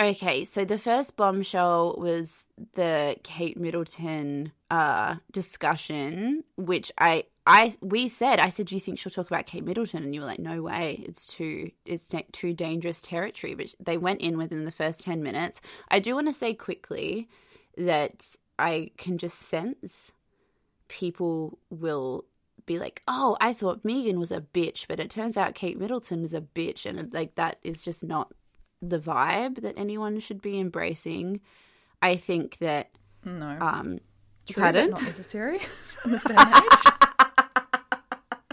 Okay, 0.00 0.44
so 0.44 0.64
the 0.64 0.78
first 0.78 1.16
bombshell 1.16 1.96
was 1.98 2.46
the 2.74 3.16
Kate 3.24 3.58
Middleton 3.58 4.52
uh, 4.70 5.16
discussion, 5.32 6.44
which 6.56 6.92
I, 6.98 7.24
I, 7.50 7.74
we 7.80 8.08
said, 8.08 8.38
I 8.40 8.50
said, 8.50 8.66
do 8.66 8.74
you 8.74 8.80
think 8.80 8.98
she'll 8.98 9.10
talk 9.10 9.26
about 9.26 9.46
Kate 9.46 9.64
Middleton? 9.64 10.02
And 10.04 10.14
you 10.14 10.20
were 10.20 10.26
like, 10.26 10.38
no 10.38 10.60
way, 10.62 11.02
it's 11.08 11.24
too, 11.24 11.70
it's 11.86 12.08
too 12.32 12.52
dangerous 12.52 13.00
territory. 13.00 13.54
But 13.54 13.74
they 13.80 13.96
went 13.96 14.20
in 14.20 14.36
within 14.36 14.66
the 14.66 14.70
first 14.70 15.00
ten 15.00 15.22
minutes. 15.22 15.62
I 15.90 15.98
do 15.98 16.14
want 16.14 16.26
to 16.26 16.34
say 16.34 16.52
quickly 16.52 17.26
that 17.78 18.36
I 18.58 18.90
can 18.98 19.16
just 19.16 19.38
sense 19.38 20.12
people 20.88 21.58
will 21.70 22.24
be 22.66 22.78
like, 22.78 23.02
oh, 23.08 23.36
I 23.40 23.54
thought 23.54 23.82
Meghan 23.82 24.18
was 24.18 24.30
a 24.30 24.42
bitch, 24.42 24.86
but 24.86 25.00
it 25.00 25.08
turns 25.08 25.36
out 25.38 25.54
Kate 25.54 25.78
Middleton 25.78 26.24
is 26.24 26.34
a 26.34 26.42
bitch, 26.42 26.84
and 26.84 27.12
like 27.14 27.34
that 27.36 27.58
is 27.62 27.80
just 27.80 28.04
not 28.04 28.32
the 28.82 28.98
vibe 28.98 29.62
that 29.62 29.78
anyone 29.78 30.20
should 30.20 30.42
be 30.42 30.58
embracing. 30.60 31.40
I 32.02 32.16
think 32.16 32.58
that 32.58 32.90
No. 33.24 33.56
um 33.60 34.00
True, 34.46 34.62
pardon? 34.62 34.90
not 34.90 35.02
necessary 35.02 35.60
in 36.04 36.10
this 36.12 36.24
day 36.24 36.34
and 36.36 36.54
age. 36.54 36.92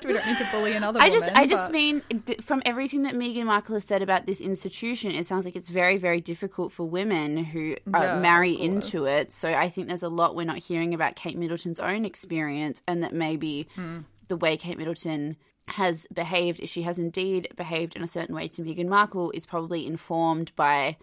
We 0.06 0.14
don't 0.14 0.26
need 0.26 0.38
to 0.38 0.48
bully 0.52 0.74
another 0.74 1.00
I 1.02 1.10
just 1.10 1.26
woman, 1.28 1.38
I 1.44 1.48
just 1.48 1.64
but- 1.64 1.72
mean 1.72 2.02
from 2.42 2.62
everything 2.66 3.04
that 3.04 3.14
Meghan 3.16 3.46
Markle 3.46 3.76
has 3.76 3.84
said 3.84 4.02
about 4.02 4.26
this 4.26 4.40
institution, 4.42 5.12
it 5.12 5.26
sounds 5.26 5.46
like 5.46 5.56
it's 5.56 5.70
very 5.70 5.98
very 5.98 6.22
difficult 6.22 6.72
for 6.72 6.84
women 6.88 7.38
who 7.38 7.76
uh, 7.94 8.00
Yeah, 8.00 8.20
marry 8.20 8.54
into 8.60 9.06
it. 9.06 9.32
So 9.32 9.54
I 9.54 9.70
think 9.70 9.88
there's 9.88 10.04
a 10.04 10.10
lot 10.10 10.36
we're 10.36 10.46
not 10.46 10.58
hearing 10.60 10.94
about 10.94 11.16
Kate 11.16 11.38
Middleton's 11.38 11.80
own 11.80 12.06
experience, 12.06 12.82
and 12.88 13.04
that 13.04 13.14
maybe 13.14 13.68
Hmm. 13.76 14.00
the 14.28 14.38
way 14.38 14.58
Kate 14.58 14.78
Middleton 14.78 15.38
has 15.70 16.06
behaved, 16.14 16.60
if 16.60 16.70
she 16.70 16.84
has 16.84 17.00
indeed 17.00 17.48
behaved 17.56 17.96
in 17.96 18.04
a 18.04 18.08
certain 18.08 18.36
way 18.36 18.48
to 18.50 18.62
Meghan 18.62 18.88
Markle, 18.88 19.32
is 19.32 19.46
probably 19.48 19.86
informed 19.88 20.52
by 20.56 20.96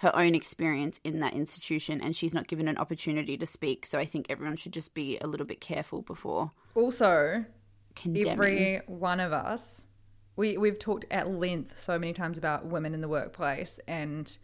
her 0.00 0.14
own 0.14 0.34
experience 0.34 1.00
in 1.04 1.20
that 1.20 1.32
institution, 1.34 2.00
and 2.02 2.14
she's 2.14 2.34
not 2.34 2.46
given 2.48 2.68
an 2.68 2.76
opportunity 2.78 3.36
to 3.38 3.46
speak. 3.46 3.86
So 3.86 3.98
I 3.98 4.04
think 4.04 4.26
everyone 4.28 4.56
should 4.56 4.72
just 4.72 4.92
be 4.94 5.18
a 5.20 5.26
little 5.26 5.46
bit 5.46 5.60
careful 5.60 6.02
before 6.02 6.50
Also, 6.74 7.44
condemning. 7.96 8.30
every 8.30 8.80
one 8.86 9.18
of 9.18 9.32
us, 9.32 9.84
we 10.36 10.56
we've 10.56 10.78
talked 10.78 11.06
at 11.10 11.28
length 11.28 11.80
so 11.80 11.98
many 11.98 12.12
times 12.12 12.38
about 12.38 12.66
women 12.66 12.94
in 12.94 13.00
the 13.00 13.08
workplace 13.08 13.80
and 13.88 14.38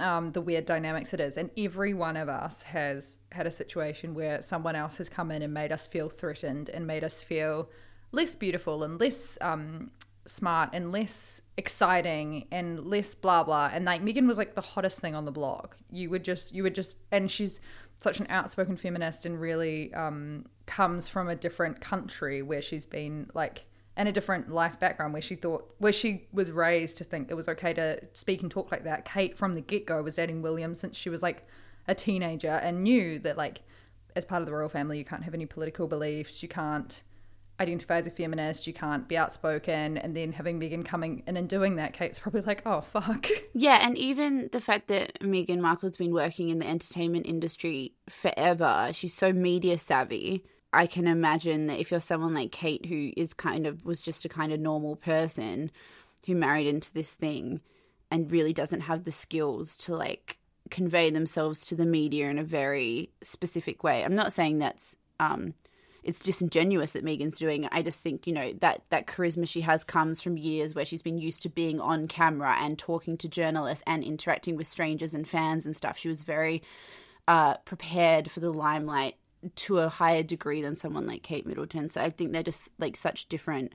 um, 0.00 0.32
the 0.32 0.40
weird 0.40 0.66
dynamics 0.66 1.14
it 1.14 1.20
is, 1.20 1.36
and 1.36 1.50
every 1.56 1.94
one 1.94 2.16
of 2.16 2.28
us 2.28 2.62
has 2.62 3.18
had 3.32 3.46
a 3.46 3.50
situation 3.50 4.12
where 4.12 4.42
someone 4.42 4.74
else 4.74 4.96
has 4.98 5.08
come 5.08 5.30
in 5.30 5.40
and 5.40 5.54
made 5.54 5.72
us 5.72 5.86
feel 5.86 6.08
threatened 6.08 6.68
and 6.68 6.86
made 6.86 7.04
us 7.04 7.22
feel 7.22 7.70
less 8.10 8.34
beautiful 8.34 8.82
and 8.82 9.00
less 9.00 9.38
um, 9.40 9.90
smart 10.26 10.70
and 10.72 10.90
less 10.90 11.42
exciting 11.56 12.46
and 12.50 12.86
less 12.86 13.14
blah 13.14 13.44
blah. 13.44 13.70
And 13.72 13.84
like 13.84 14.02
Meghan 14.02 14.26
was 14.26 14.38
like 14.38 14.54
the 14.54 14.60
hottest 14.60 14.98
thing 15.00 15.14
on 15.14 15.24
the 15.24 15.32
block. 15.32 15.76
You 15.90 16.10
would 16.10 16.24
just 16.24 16.54
you 16.54 16.62
would 16.62 16.74
just 16.74 16.94
and 17.12 17.30
she's 17.30 17.60
such 18.04 18.20
an 18.20 18.26
outspoken 18.28 18.76
feminist 18.76 19.26
and 19.26 19.40
really 19.40 19.92
um, 19.94 20.44
comes 20.66 21.08
from 21.08 21.28
a 21.28 21.34
different 21.34 21.80
country 21.80 22.42
where 22.42 22.62
she's 22.62 22.86
been 22.86 23.28
like 23.34 23.64
in 23.96 24.06
a 24.06 24.12
different 24.12 24.52
life 24.52 24.78
background 24.78 25.12
where 25.12 25.22
she 25.22 25.34
thought 25.34 25.74
where 25.78 25.92
she 25.92 26.28
was 26.32 26.52
raised 26.52 26.96
to 26.98 27.04
think 27.04 27.30
it 27.30 27.34
was 27.34 27.48
okay 27.48 27.72
to 27.72 27.98
speak 28.12 28.42
and 28.42 28.50
talk 28.50 28.70
like 28.70 28.84
that. 28.84 29.04
Kate 29.04 29.36
from 29.36 29.54
the 29.54 29.60
get 29.60 29.86
go 29.86 30.02
was 30.02 30.16
dating 30.16 30.42
William 30.42 30.74
since 30.74 30.96
she 30.96 31.08
was 31.08 31.22
like 31.22 31.48
a 31.88 31.94
teenager 31.94 32.60
and 32.62 32.84
knew 32.84 33.18
that 33.20 33.36
like 33.38 33.62
as 34.14 34.24
part 34.24 34.42
of 34.42 34.46
the 34.46 34.52
royal 34.52 34.68
family 34.68 34.98
you 34.98 35.04
can't 35.04 35.24
have 35.24 35.34
any 35.34 35.46
political 35.46 35.88
beliefs, 35.88 36.42
you 36.42 36.48
can't 36.48 37.02
identify 37.60 37.98
as 37.98 38.06
a 38.06 38.10
feminist, 38.10 38.66
you 38.66 38.72
can't 38.72 39.08
be 39.08 39.16
outspoken, 39.16 39.98
and 39.98 40.16
then 40.16 40.32
having 40.32 40.58
Meghan 40.58 40.84
coming 40.84 41.22
in 41.26 41.36
and 41.36 41.48
doing 41.48 41.76
that, 41.76 41.92
Kate's 41.92 42.18
probably 42.18 42.42
like, 42.42 42.62
oh 42.66 42.80
fuck. 42.80 43.28
Yeah, 43.54 43.78
and 43.80 43.96
even 43.96 44.48
the 44.52 44.60
fact 44.60 44.88
that 44.88 45.20
Meghan 45.20 45.60
Markle's 45.60 45.96
been 45.96 46.12
working 46.12 46.48
in 46.48 46.58
the 46.58 46.66
entertainment 46.66 47.26
industry 47.26 47.94
forever, 48.08 48.90
she's 48.92 49.14
so 49.14 49.32
media 49.32 49.78
savvy. 49.78 50.44
I 50.72 50.86
can 50.86 51.06
imagine 51.06 51.68
that 51.68 51.78
if 51.78 51.92
you're 51.92 52.00
someone 52.00 52.34
like 52.34 52.50
Kate, 52.50 52.86
who 52.86 53.12
is 53.16 53.32
kind 53.32 53.66
of 53.66 53.84
was 53.84 54.02
just 54.02 54.24
a 54.24 54.28
kind 54.28 54.52
of 54.52 54.58
normal 54.58 54.96
person 54.96 55.70
who 56.26 56.34
married 56.34 56.66
into 56.66 56.92
this 56.92 57.12
thing 57.12 57.60
and 58.10 58.32
really 58.32 58.52
doesn't 58.52 58.80
have 58.80 59.04
the 59.04 59.12
skills 59.12 59.76
to 59.76 59.94
like 59.94 60.38
convey 60.70 61.10
themselves 61.10 61.66
to 61.66 61.76
the 61.76 61.86
media 61.86 62.28
in 62.28 62.38
a 62.38 62.44
very 62.44 63.10
specific 63.22 63.84
way. 63.84 64.04
I'm 64.04 64.14
not 64.14 64.32
saying 64.32 64.58
that's 64.58 64.96
um 65.20 65.54
it's 66.04 66.20
disingenuous 66.20 66.92
that 66.92 67.04
Meghan's 67.04 67.38
doing. 67.38 67.68
I 67.72 67.82
just 67.82 68.00
think, 68.00 68.26
you 68.26 68.32
know, 68.32 68.52
that 68.60 68.82
that 68.90 69.06
charisma 69.06 69.48
she 69.48 69.62
has 69.62 69.84
comes 69.84 70.20
from 70.20 70.36
years 70.36 70.74
where 70.74 70.84
she's 70.84 71.02
been 71.02 71.18
used 71.18 71.42
to 71.42 71.48
being 71.48 71.80
on 71.80 72.08
camera 72.08 72.56
and 72.60 72.78
talking 72.78 73.16
to 73.18 73.28
journalists 73.28 73.82
and 73.86 74.04
interacting 74.04 74.56
with 74.56 74.66
strangers 74.66 75.14
and 75.14 75.26
fans 75.26 75.66
and 75.66 75.74
stuff. 75.74 75.98
She 75.98 76.08
was 76.08 76.22
very 76.22 76.62
uh, 77.26 77.54
prepared 77.58 78.30
for 78.30 78.40
the 78.40 78.52
limelight 78.52 79.16
to 79.54 79.78
a 79.78 79.88
higher 79.88 80.22
degree 80.22 80.62
than 80.62 80.76
someone 80.76 81.06
like 81.06 81.22
Kate 81.22 81.46
Middleton. 81.46 81.90
So 81.90 82.00
I 82.00 82.10
think 82.10 82.32
they're 82.32 82.42
just 82.42 82.68
like 82.78 82.96
such 82.96 83.28
different 83.28 83.74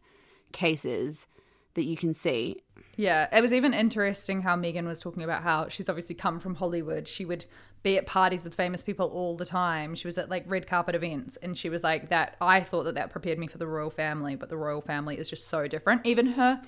cases 0.52 1.28
that 1.76 1.86
you 1.86 1.96
can 1.96 2.14
see. 2.14 2.64
Yeah, 2.96 3.28
it 3.36 3.42
was 3.42 3.54
even 3.54 3.74
interesting 3.74 4.42
how 4.42 4.56
Meghan 4.56 4.86
was 4.86 5.00
talking 5.00 5.24
about 5.24 5.44
how 5.44 5.70
she's 5.70 5.88
obviously 5.88 6.16
come 6.16 6.40
from 6.40 6.56
Hollywood. 6.56 7.08
She 7.08 7.26
would 7.26 7.46
be 7.82 7.98
at 7.98 8.06
parties 8.06 8.44
with 8.44 8.56
famous 8.56 8.84
people 8.84 9.08
all 9.08 9.38
the 9.38 9.46
time. 9.46 9.96
She 9.96 10.08
was 10.08 10.18
at 10.18 10.30
like 10.30 10.44
red 10.48 10.68
carpet 10.68 10.96
events, 10.96 11.38
and 11.38 11.58
she 11.58 11.70
was 11.70 11.84
like, 11.84 12.10
"That 12.10 12.36
I 12.42 12.62
thought 12.62 12.84
that 12.84 12.96
that 12.96 13.10
prepared 13.10 13.40
me 13.40 13.48
for 13.48 13.58
the 13.58 13.68
royal 13.68 13.90
family, 13.90 14.36
but 14.36 14.50
the 14.50 14.58
royal 14.58 14.82
family 14.82 15.18
is 15.18 15.30
just 15.30 15.48
so 15.48 15.68
different." 15.68 16.06
Even 16.06 16.26
her, 16.28 16.62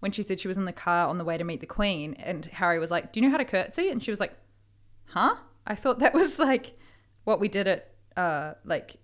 when 0.00 0.12
she 0.12 0.22
said 0.22 0.40
she 0.40 0.48
was 0.48 0.56
in 0.56 0.64
the 0.64 0.72
car 0.72 1.08
on 1.08 1.18
the 1.18 1.24
way 1.24 1.38
to 1.38 1.44
meet 1.44 1.60
the 1.60 1.66
Queen, 1.66 2.14
and 2.14 2.46
Harry 2.46 2.78
was 2.78 2.90
like, 2.90 3.12
"Do 3.12 3.20
you 3.20 3.26
know 3.26 3.30
how 3.30 3.38
to 3.38 3.44
curtsy?" 3.44 3.88
and 3.90 4.02
she 4.02 4.10
was 4.10 4.20
like, 4.20 4.34
"Huh?" 5.06 5.36
I 5.66 5.74
thought 5.74 5.98
that 6.00 6.14
was 6.14 6.38
like 6.38 6.78
what 7.24 7.40
we 7.40 7.48
did 7.48 7.68
at 7.68 7.94
uh, 8.16 8.54
like 8.64 8.96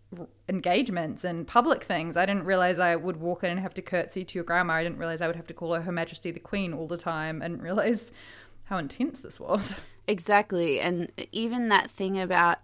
engagements 0.49 1.25
and 1.25 1.47
public 1.47 1.85
things. 1.85 2.17
I 2.17 2.27
didn't 2.27 2.45
realize 2.45 2.79
I 2.79 2.97
would 2.97 3.17
walk 3.17 3.45
in 3.45 3.51
and 3.51 3.61
have 3.61 3.75
to 3.75 3.83
curtsy 3.83 4.25
to 4.25 4.35
your 4.35 4.45
grandma. 4.45 4.75
I 4.75 4.83
didn't 4.83 4.99
realize 4.99 5.21
I 5.21 5.27
would 5.27 5.37
have 5.37 5.47
to 5.47 5.55
call 5.55 5.73
her 5.75 5.83
Her 5.83 5.93
Majesty 5.93 6.31
the 6.31 6.41
Queen 6.41 6.75
all 6.75 6.87
the 6.87 6.97
time. 6.97 7.41
I 7.41 7.49
didn't 7.49 7.63
realize 7.63 8.13
how 8.65 8.79
intense 8.79 9.21
this 9.21 9.39
was. 9.41 9.75
Exactly. 10.07 10.81
And 10.81 11.11
even 11.33 11.71
that 11.71 11.91
thing 11.91 12.21
about 12.21 12.59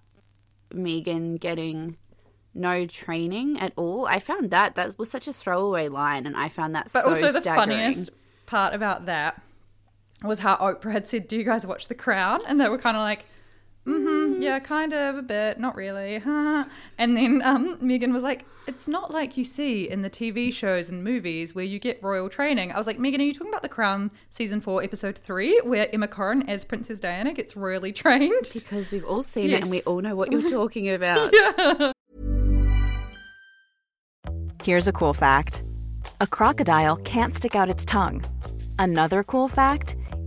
Meghan 0.74 1.40
getting 1.40 1.96
no 2.52 2.84
training 2.84 3.58
at 3.58 3.72
all, 3.76 4.06
I 4.06 4.18
found 4.18 4.50
that 4.50 4.74
that 4.74 4.98
was 4.98 5.10
such 5.10 5.26
a 5.26 5.32
throwaway 5.32 5.88
line 5.88 6.26
and 6.26 6.36
I 6.36 6.50
found 6.50 6.74
that 6.74 6.90
But 6.92 7.04
so 7.04 7.08
also 7.08 7.32
the 7.32 7.38
staggering. 7.38 7.78
funniest 7.78 8.10
part 8.44 8.74
about 8.74 9.06
that 9.06 9.40
was 10.22 10.40
how 10.40 10.56
Oprah 10.56 10.92
had 10.92 11.06
said, 11.08 11.28
"Do 11.28 11.38
you 11.38 11.44
guys 11.44 11.66
watch 11.66 11.88
The 11.88 11.94
Crown?" 11.94 12.40
And 12.46 12.60
they 12.60 12.68
were 12.68 12.76
kind 12.76 12.94
of 12.94 13.00
like, 13.00 13.24
"Mm-hmm, 13.90 14.42
yeah, 14.42 14.58
kind 14.58 14.92
of 14.92 15.16
a 15.16 15.22
bit, 15.22 15.58
not 15.58 15.74
really." 15.74 16.16
and 16.24 17.16
then 17.16 17.42
um, 17.42 17.78
Meghan 17.78 18.12
was 18.12 18.22
like, 18.22 18.46
"It's 18.66 18.88
not 18.88 19.10
like 19.12 19.36
you 19.36 19.44
see 19.44 19.88
in 19.88 20.02
the 20.02 20.10
TV 20.10 20.52
shows 20.52 20.88
and 20.88 21.02
movies 21.02 21.54
where 21.54 21.64
you 21.64 21.78
get 21.78 22.02
royal 22.02 22.28
training." 22.28 22.72
I 22.72 22.78
was 22.78 22.86
like, 22.86 22.98
"Meghan, 22.98 23.18
are 23.18 23.22
you 23.22 23.34
talking 23.34 23.48
about 23.50 23.62
The 23.62 23.68
Crown 23.68 24.10
season 24.30 24.60
four, 24.60 24.82
episode 24.82 25.18
three, 25.18 25.60
where 25.64 25.92
Emma 25.92 26.08
Corrin 26.08 26.48
as 26.48 26.64
Princess 26.64 27.00
Diana 27.00 27.32
gets 27.32 27.56
royally 27.56 27.92
trained?" 27.92 28.50
Because 28.52 28.90
we've 28.90 29.04
all 29.04 29.22
seen 29.22 29.50
it 29.50 29.62
and 29.62 29.70
we 29.70 29.82
all 29.82 30.00
know 30.00 30.14
what 30.16 30.30
you're 30.32 30.50
talking 30.58 30.90
about. 30.90 31.32
Here's 34.62 34.88
a 34.88 34.92
cool 34.92 35.14
fact 35.14 35.62
a 36.20 36.26
crocodile 36.26 36.96
can't 36.96 37.34
stick 37.34 37.56
out 37.56 37.70
its 37.70 37.84
tongue. 37.84 38.22
Another 38.78 39.24
cool 39.24 39.48
fact 39.48 39.96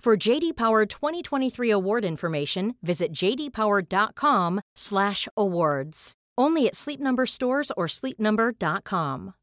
For 0.00 0.16
JD 0.16 0.56
Power 0.56 0.86
2023 0.86 1.70
award 1.72 2.04
information, 2.04 2.76
visit 2.82 3.12
jdpower.com/awards. 3.12 6.12
Only 6.38 6.66
at 6.68 6.76
Sleep 6.76 7.00
Number 7.00 7.26
stores 7.26 7.72
or 7.76 7.86
sleepnumber.com. 7.88 9.34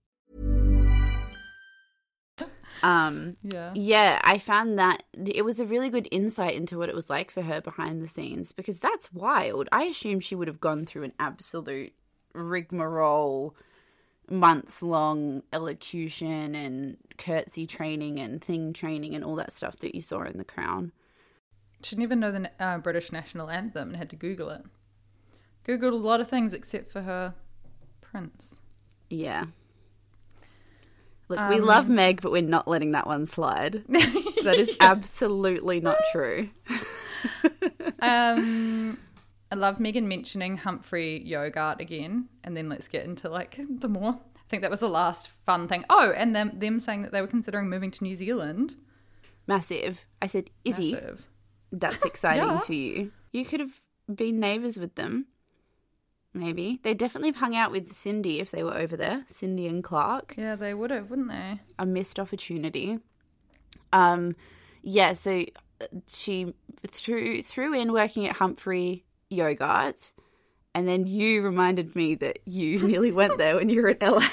Um, 2.83 3.35
Yeah. 3.41 3.71
yeah, 3.75 4.19
I 4.23 4.37
found 4.37 4.77
that 4.79 5.03
it 5.13 5.43
was 5.43 5.59
a 5.59 5.65
really 5.65 5.89
good 5.89 6.07
insight 6.11 6.55
into 6.55 6.77
what 6.77 6.87
it 6.89 6.95
was 6.95 7.09
like 7.09 7.31
for 7.31 7.41
her 7.41 7.59
behind 7.61 8.01
the 8.01 8.07
scenes 8.07 8.53
because 8.53 8.79
that's 8.79 9.11
wild. 9.13 9.67
I 9.73 9.83
assume 9.83 10.21
she 10.21 10.35
would 10.35 10.47
have 10.47 10.61
gone 10.61 10.85
through 10.85 11.03
an 11.03 11.13
absolute 11.19 11.91
rigmarole, 12.33 13.55
months 14.29 14.81
long 14.81 15.43
elocution 15.53 16.55
and 16.55 16.97
curtsy 17.17 17.67
training 17.67 18.19
and 18.19 18.43
thing 18.43 18.73
training 18.73 19.13
and 19.15 19.23
all 19.23 19.35
that 19.35 19.53
stuff 19.53 19.77
that 19.77 19.95
you 19.95 20.01
saw 20.01 20.23
in 20.23 20.37
The 20.37 20.43
Crown. 20.43 20.91
She 21.83 21.95
even 21.97 22.19
know 22.19 22.31
the 22.31 22.49
uh, 22.59 22.77
British 22.79 23.11
national 23.11 23.49
anthem 23.49 23.89
and 23.89 23.97
had 23.97 24.09
to 24.09 24.15
Google 24.15 24.49
it. 24.49 24.63
Googled 25.67 25.91
a 25.91 25.95
lot 25.95 26.21
of 26.21 26.27
things 26.27 26.53
except 26.53 26.91
for 26.91 27.01
her 27.01 27.33
prince. 28.01 28.59
Yeah. 29.09 29.45
Look, 31.27 31.49
we 31.49 31.59
love 31.59 31.89
Um, 31.89 31.95
Meg, 31.95 32.21
but 32.21 32.31
we're 32.31 32.41
not 32.43 32.67
letting 32.67 32.91
that 32.91 33.07
one 33.07 33.25
slide. 33.25 33.83
that 33.87 34.55
is 34.57 34.75
absolutely 34.79 35.79
not 35.79 35.97
true. 36.11 36.49
Um, 37.99 38.97
I 39.51 39.55
love 39.55 39.77
Meghan 39.77 40.05
mentioning 40.05 40.57
Humphrey 40.57 41.21
Yogart 41.23 41.79
again, 41.79 42.29
and 42.43 42.55
then 42.57 42.67
let's 42.69 42.87
get 42.87 43.05
into 43.05 43.29
like 43.29 43.59
the 43.69 43.87
more. 43.89 44.19
I 44.35 44.47
think 44.49 44.61
that 44.61 44.71
was 44.71 44.79
the 44.81 44.89
last 44.89 45.27
fun 45.45 45.67
thing. 45.67 45.85
Oh, 45.89 46.11
and 46.15 46.35
them 46.35 46.51
them 46.55 46.79
saying 46.79 47.01
that 47.03 47.11
they 47.11 47.21
were 47.21 47.27
considering 47.27 47.69
moving 47.69 47.91
to 47.91 48.03
New 48.03 48.15
Zealand. 48.15 48.75
Massive. 49.47 50.05
I 50.21 50.27
said, 50.27 50.49
Izzy, 50.63 50.93
Massive. 50.93 51.27
that's 51.71 52.03
exciting 52.05 52.43
Yeah. 52.43 52.59
for 52.59 52.73
you. 52.73 53.11
You 53.31 53.45
could 53.45 53.59
have 53.59 53.81
been 54.13 54.39
neighbours 54.39 54.77
with 54.77 54.95
them. 54.95 55.27
Maybe. 56.33 56.79
They 56.83 56.93
definitely 56.93 57.29
have 57.29 57.37
hung 57.37 57.55
out 57.55 57.71
with 57.71 57.95
Cindy 57.95 58.39
if 58.41 58.51
they 58.51 58.61
were 58.61 58.75
over 58.75 58.97
there. 58.97 59.23
Cindy 59.29 59.67
and 59.67 59.81
Clarke. 59.83 60.35
Yeah, 60.37 60.55
they 60.57 60.73
would 60.73 60.91
have, 60.91 61.09
wouldn't 61.09 61.29
they? 61.29 61.61
A 61.79 61.85
missed 61.85 62.19
opportunity. 62.19 62.99
Um, 63.93 64.35
yeah, 64.81 65.13
so 65.13 65.45
uh, 65.79 65.85
she 66.07 66.53
threw 66.87 67.41
threw 67.41 67.73
in 67.73 67.93
working 67.93 68.27
at 68.27 68.35
Humphrey 68.35 69.04
Yogart, 69.29 70.11
and 70.73 70.87
then 70.87 71.05
you 71.07 71.41
reminded 71.41 71.95
me 71.95 72.15
that 72.15 72.39
you 72.45 72.79
nearly 72.87 73.11
went 73.11 73.37
there 73.37 73.55
when 73.55 73.69
you 73.69 73.81
were 73.81 73.89
in 73.89 73.97
LA. 74.01 74.27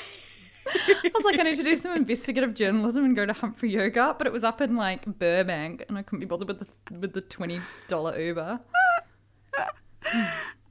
I 0.64 1.10
was 1.14 1.24
like, 1.24 1.38
I 1.40 1.42
need 1.42 1.56
to 1.56 1.62
do 1.64 1.78
some 1.80 1.96
investigative 1.96 2.54
journalism 2.54 3.04
and 3.04 3.16
go 3.16 3.26
to 3.26 3.32
Humphrey 3.32 3.70
Yogart, 3.70 4.18
but 4.18 4.26
it 4.26 4.32
was 4.32 4.44
up 4.44 4.60
in 4.60 4.76
like 4.76 5.04
Burbank, 5.18 5.84
and 5.88 5.98
I 5.98 6.02
couldn't 6.02 6.20
be 6.20 6.26
bothered 6.26 6.48
with 6.48 6.60
the 6.60 6.98
with 6.98 7.12
the 7.14 7.20
twenty 7.20 7.60
dollar 7.88 8.18
Uber. 8.18 8.60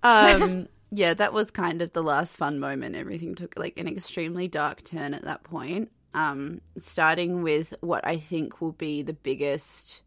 um 0.04 0.68
yeah 0.92 1.14
that 1.14 1.34
was 1.34 1.52
kind 1.52 1.82
of 1.82 1.94
the 1.94 2.04
last 2.04 2.36
fun 2.36 2.60
moment 2.60 2.96
everything 2.96 3.36
took 3.36 3.58
like 3.58 3.78
an 3.80 3.88
extremely 3.88 4.48
dark 4.48 4.84
turn 4.84 5.14
at 5.14 5.24
that 5.24 5.44
point 5.44 5.90
um 6.14 6.60
starting 6.78 7.44
with 7.44 7.74
what 7.82 8.06
i 8.06 8.18
think 8.18 8.60
will 8.60 8.74
be 8.74 9.02
the 9.02 9.14
biggest 9.14 10.02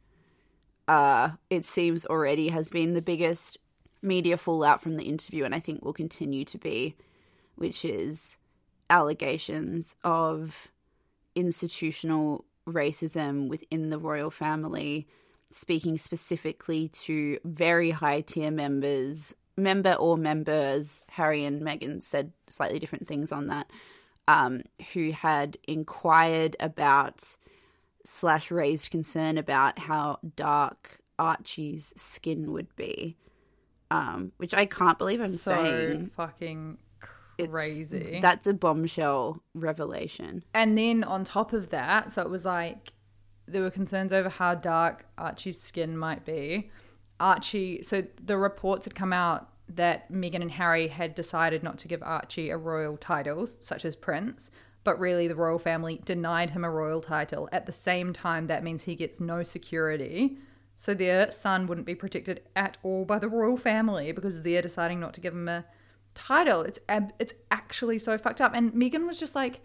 uh 0.89 1.31
it 1.49 1.65
seems 1.65 2.05
already 2.07 2.49
has 2.49 2.69
been 2.71 2.95
the 2.95 3.01
biggest 3.03 3.57
media 4.05 4.37
fallout 4.37 4.81
from 4.81 4.95
the 4.95 5.05
interview 5.05 5.45
and 5.45 5.55
i 5.55 5.61
think 5.61 5.85
will 5.85 5.93
continue 5.93 6.45
to 6.45 6.59
be 6.59 6.95
which 7.57 7.85
is 7.85 8.37
allegations 8.91 9.97
of 10.05 10.71
institutional 11.35 12.45
racism 12.69 13.49
within 13.49 13.91
the 13.91 13.99
royal 13.99 14.31
family 14.31 15.07
speaking 15.55 15.97
specifically 15.97 16.89
to 16.89 17.39
very 17.45 17.91
high 17.91 18.21
tier 18.21 18.51
members, 18.51 19.35
member 19.57 19.93
or 19.93 20.17
members, 20.17 21.01
Harry 21.09 21.45
and 21.45 21.63
Meghan 21.63 22.03
said 22.03 22.33
slightly 22.49 22.81
different 22.81 23.07
things 23.07 23.31
on 23.31 23.47
that, 23.47 23.71
um, 24.27 24.63
who 24.93 25.13
had 25.13 25.57
inquired 25.69 26.57
about 26.59 27.37
slash 28.05 28.51
raised 28.51 28.91
concern 28.91 29.39
about 29.39 29.79
how 29.79 30.19
dark 30.35 30.99
Archie's 31.21 31.93
skin 31.97 32.53
would 32.53 32.75
be. 32.75 33.17
Um, 33.91 34.33
which 34.39 34.55
I 34.55 34.67
can't 34.67 34.99
believe 34.99 35.21
I'm 35.21 35.29
So 35.29 35.55
saying. 35.55 36.11
fucking 36.17 36.79
It's- 37.39 37.51
crazy. 37.51 38.19
That's 38.21 38.47
a 38.47 38.55
bombshell 38.55 39.43
revelation. 39.55 40.43
And 40.55 40.77
then 40.77 41.05
on 41.05 41.25
top 41.25 41.53
of 41.53 41.71
that, 41.71 42.13
so 42.13 42.23
it 42.23 42.31
was 42.31 42.45
like 42.45 42.93
there 43.47 43.63
were 43.63 43.71
concerns 43.71 44.13
over 44.13 44.29
how 44.29 44.55
dark 44.55 45.05
Archie's 45.19 45.61
skin 45.61 45.97
might 45.99 46.25
be. 46.25 46.71
Archie, 47.21 47.83
so 47.83 48.03
the 48.25 48.37
reports 48.39 48.87
had 48.87 48.95
come 48.95 49.13
out 49.13 49.51
that 49.69 50.11
Meghan 50.11 50.43
and 50.43 50.51
Harry 50.51 50.89
had 50.89 51.15
decided 51.15 51.63
not 51.63 51.79
to 51.79 51.89
give 51.89 52.03
Archie 52.03 52.51
a 52.51 52.57
royal 52.57 52.97
title, 52.97 53.47
such 53.47 53.85
as 53.85 53.95
Prince, 53.97 54.51
but 54.83 54.99
really 54.99 55.29
the 55.29 55.35
royal 55.35 55.59
family 55.59 56.01
denied 56.05 56.51
him 56.51 56.65
a 56.65 56.71
royal 56.71 57.01
title. 57.01 57.49
At 57.53 57.67
the 57.67 57.73
same 57.73 58.13
time, 58.13 58.47
that 58.49 58.63
means 58.65 58.83
he 58.85 58.95
gets 58.97 59.21
no 59.21 59.43
security. 59.43 60.39
So 60.77 60.95
their 60.95 61.31
son 61.31 61.67
wouldn't 61.67 61.87
be 61.87 61.95
protected 61.95 62.43
at 62.57 62.79
all 62.83 63.05
by 63.05 63.19
the 63.19 63.29
royal 63.29 63.57
family 63.57 64.13
because 64.13 64.43
they're 64.43 64.63
deciding 64.63 65.01
not 65.01 65.15
to 65.15 65.21
give 65.21 65.33
him 65.33 65.49
a 65.49 65.65
title. 66.15 66.63
It's 66.63 66.79
it's 66.89 67.35
actually 67.51 67.99
so 67.99 68.19
fucked 68.19 68.41
up. 68.41 68.53
And 68.55 68.73
Meghan 68.73 69.07
was 69.07 69.21
just 69.21 69.35
like, 69.35 69.61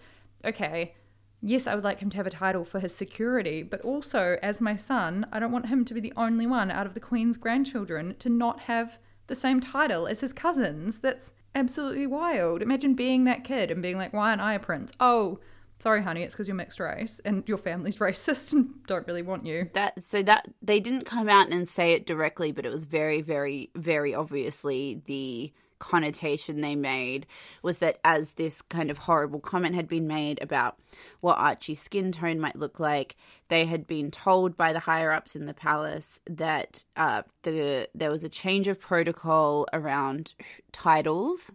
okay, 0.46 0.96
yes, 1.42 1.68
I 1.68 1.76
would 1.76 1.84
like 1.84 2.00
him 2.00 2.10
to 2.12 2.18
have 2.18 2.28
a 2.28 2.32
title 2.32 2.66
for 2.66 2.80
his 2.80 2.94
security, 2.94 3.64
but 3.64 3.82
also 3.82 4.38
as 4.44 4.62
my 4.62 4.76
son, 4.76 5.26
I 5.32 5.40
don't 5.40 5.52
want 5.52 5.68
him 5.68 5.86
to 5.86 5.94
be 5.94 6.02
the 6.02 6.14
only 6.16 6.46
one 6.46 6.70
out 6.70 6.86
of 6.86 6.94
the 6.94 7.00
Queen's 7.00 7.38
grandchildren 7.38 8.16
to 8.20 8.30
not 8.30 8.62
have 8.62 9.00
the 9.28 9.36
same 9.36 9.60
title 9.60 10.08
as 10.08 10.22
his 10.22 10.34
cousins. 10.34 11.00
That's 11.00 11.32
absolutely 11.56 12.08
wild. 12.08 12.62
Imagine 12.62 12.94
being 12.94 13.24
that 13.24 13.44
kid 13.44 13.72
and 13.72 13.82
being 13.82 13.98
like, 13.98 14.14
why 14.14 14.30
aren't 14.30 14.42
I 14.42 14.54
a 14.54 14.60
prince? 14.60 14.92
Oh, 15.00 15.40
sorry, 15.80 16.04
honey, 16.04 16.24
it's 16.24 16.36
because 16.36 16.48
you're 16.48 16.56
mixed 16.56 16.80
race 16.80 17.20
and 17.26 17.48
your 17.48 17.58
family's 17.58 17.96
racist 17.98 18.54
and 18.54 18.70
don't 18.88 19.08
really 19.08 19.22
want 19.22 19.46
you. 19.46 19.70
that 19.74 20.04
so 20.04 20.22
that 20.24 20.48
they 20.62 20.80
didn't 20.80 21.06
come 21.06 21.30
out 21.30 21.50
and 21.50 21.68
say 21.68 21.94
it 21.94 22.06
directly 22.06 22.52
but 22.52 22.66
it 22.66 22.72
was 22.72 22.86
very 22.86 23.22
very 23.22 23.70
very 23.76 24.14
obviously 24.14 25.02
the 25.06 25.52
connotation 25.80 26.62
they 26.62 26.76
made 26.76 27.26
was 27.64 27.78
that 27.78 28.00
as 28.04 28.34
this 28.34 28.62
kind 28.62 28.92
of 28.92 28.98
horrible 29.00 29.40
comment 29.40 29.74
had 29.76 29.88
been 29.88 30.06
made 30.08 30.42
about 30.42 30.78
what 31.22 31.38
Archie's 31.38 31.82
skin 31.82 32.12
tone 32.12 32.40
might 32.40 32.58
look 32.58 32.80
like, 32.80 33.16
they 33.48 33.66
had 33.66 33.88
been 33.88 34.12
told 34.12 34.56
by 34.56 34.74
the 34.74 34.80
higher 34.80 35.12
ups 35.12 35.36
in 35.36 35.46
the 35.46 35.54
palace 35.54 36.20
that 36.30 36.84
uh, 36.96 37.24
the 37.44 37.90
there 37.96 38.12
was 38.12 38.24
a 38.24 38.30
change 38.30 38.68
of 38.68 38.80
protocol 38.80 39.66
around 39.74 40.34
titles. 40.72 41.52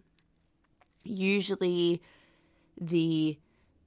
Usually, 1.03 2.01
the 2.81 3.37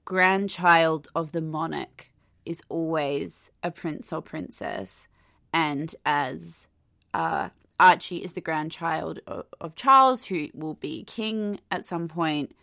grandchild 0.09 1.07
of 1.13 1.33
the 1.33 1.41
monarch 1.41 2.09
is 2.43 2.63
always 2.67 3.51
a 3.61 3.69
prince 3.69 4.11
or 4.11 4.23
princess, 4.23 5.07
and 5.53 5.95
as 6.03 6.67
uh, 7.13 7.49
Archie 7.79 8.23
is 8.23 8.33
the 8.33 8.41
grandchild 8.41 9.19
of, 9.27 9.45
of 9.61 9.75
Charles, 9.75 10.25
who 10.25 10.47
will 10.55 10.73
be 10.73 11.03
king 11.03 11.59
at 11.69 11.85
some 11.85 12.07
point, 12.07 12.55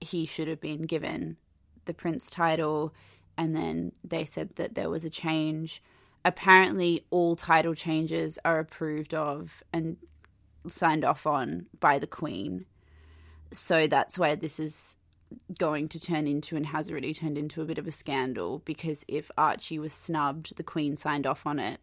he 0.00 0.26
should 0.26 0.48
have 0.48 0.60
been 0.60 0.82
given 0.82 1.36
the 1.84 1.94
prince 1.94 2.28
title. 2.28 2.92
And 3.38 3.54
then 3.54 3.92
they 4.02 4.24
said 4.24 4.56
that 4.56 4.74
there 4.74 4.90
was 4.90 5.04
a 5.04 5.10
change. 5.10 5.82
Apparently, 6.24 7.06
all 7.10 7.36
title 7.36 7.74
changes 7.74 8.38
are 8.44 8.58
approved 8.58 9.14
of 9.14 9.62
and 9.72 9.96
signed 10.66 11.04
off 11.04 11.24
on 11.24 11.66
by 11.78 12.00
the 12.00 12.06
Queen. 12.06 12.66
So 13.52 13.86
that's 13.86 14.18
why 14.18 14.34
this 14.34 14.58
is 14.58 14.96
going 15.58 15.88
to 15.88 16.00
turn 16.00 16.26
into 16.26 16.56
and 16.56 16.66
has 16.66 16.90
already 16.90 17.14
turned 17.14 17.38
into 17.38 17.62
a 17.62 17.64
bit 17.64 17.78
of 17.78 17.86
a 17.86 17.92
scandal 17.92 18.60
because 18.64 19.04
if 19.08 19.30
Archie 19.38 19.78
was 19.78 19.92
snubbed, 19.92 20.56
the 20.56 20.62
Queen 20.62 20.96
signed 20.96 21.26
off 21.26 21.46
on 21.46 21.58
it, 21.58 21.80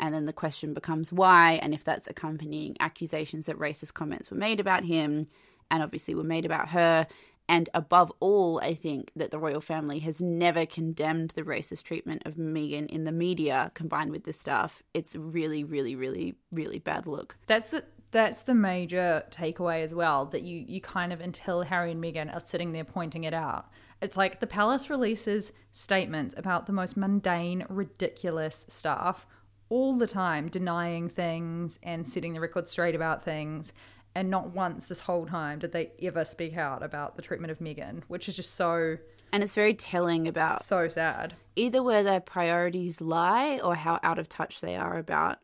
And 0.00 0.14
then 0.14 0.24
the 0.24 0.32
question 0.32 0.72
becomes 0.72 1.12
why, 1.12 1.60
and 1.62 1.74
if 1.74 1.84
that's 1.84 2.08
accompanying 2.08 2.76
accusations 2.80 3.46
that 3.46 3.58
racist 3.58 3.92
comments 3.92 4.30
were 4.30 4.36
made 4.36 4.58
about 4.58 4.84
him 4.84 5.26
and 5.70 5.82
obviously 5.82 6.14
were 6.14 6.24
made 6.24 6.46
about 6.46 6.70
her. 6.70 7.06
And 7.48 7.68
above 7.74 8.10
all, 8.20 8.60
I 8.60 8.74
think 8.74 9.12
that 9.16 9.30
the 9.30 9.38
royal 9.38 9.60
family 9.60 9.98
has 10.00 10.20
never 10.20 10.64
condemned 10.64 11.30
the 11.30 11.42
racist 11.42 11.82
treatment 11.82 12.22
of 12.24 12.36
Meghan 12.36 12.88
in 12.88 13.04
the 13.04 13.12
media 13.12 13.72
combined 13.74 14.10
with 14.10 14.24
this 14.24 14.38
stuff. 14.38 14.82
It's 14.94 15.14
really, 15.14 15.64
really, 15.64 15.94
really, 15.94 16.36
really 16.52 16.78
bad 16.78 17.06
look. 17.06 17.36
That's 17.46 17.70
the 17.70 17.84
that's 18.12 18.42
the 18.42 18.54
major 18.54 19.24
takeaway 19.30 19.84
as 19.84 19.94
well. 19.94 20.26
That 20.26 20.42
you 20.42 20.64
you 20.66 20.80
kind 20.80 21.12
of 21.12 21.20
until 21.20 21.62
Harry 21.62 21.92
and 21.92 22.02
Meghan 22.02 22.34
are 22.34 22.40
sitting 22.40 22.72
there 22.72 22.84
pointing 22.84 23.24
it 23.24 23.34
out. 23.34 23.70
It's 24.02 24.16
like 24.16 24.40
the 24.40 24.46
palace 24.46 24.88
releases 24.90 25.52
statements 25.72 26.34
about 26.36 26.66
the 26.66 26.72
most 26.72 26.96
mundane, 26.96 27.66
ridiculous 27.68 28.64
stuff 28.68 29.26
all 29.68 29.96
the 29.96 30.06
time, 30.06 30.48
denying 30.48 31.08
things 31.08 31.78
and 31.82 32.08
setting 32.08 32.32
the 32.32 32.40
record 32.40 32.66
straight 32.66 32.94
about 32.94 33.22
things. 33.22 33.72
And 34.14 34.28
not 34.28 34.50
once 34.50 34.86
this 34.86 35.00
whole 35.00 35.26
time 35.26 35.60
did 35.60 35.72
they 35.72 35.92
ever 36.02 36.24
speak 36.24 36.56
out 36.56 36.82
about 36.82 37.14
the 37.14 37.22
treatment 37.22 37.52
of 37.52 37.60
Meghan, 37.60 38.02
which 38.08 38.28
is 38.28 38.34
just 38.34 38.54
so 38.54 38.96
And 39.32 39.44
it's 39.44 39.54
very 39.54 39.74
telling 39.74 40.26
about 40.26 40.64
so 40.64 40.88
sad. 40.88 41.36
either 41.54 41.80
where 41.82 42.02
their 42.02 42.20
priorities 42.20 43.00
lie 43.00 43.60
or 43.62 43.76
how 43.76 44.00
out 44.02 44.18
of 44.18 44.28
touch 44.28 44.60
they 44.60 44.74
are 44.74 44.98
about 44.98 45.38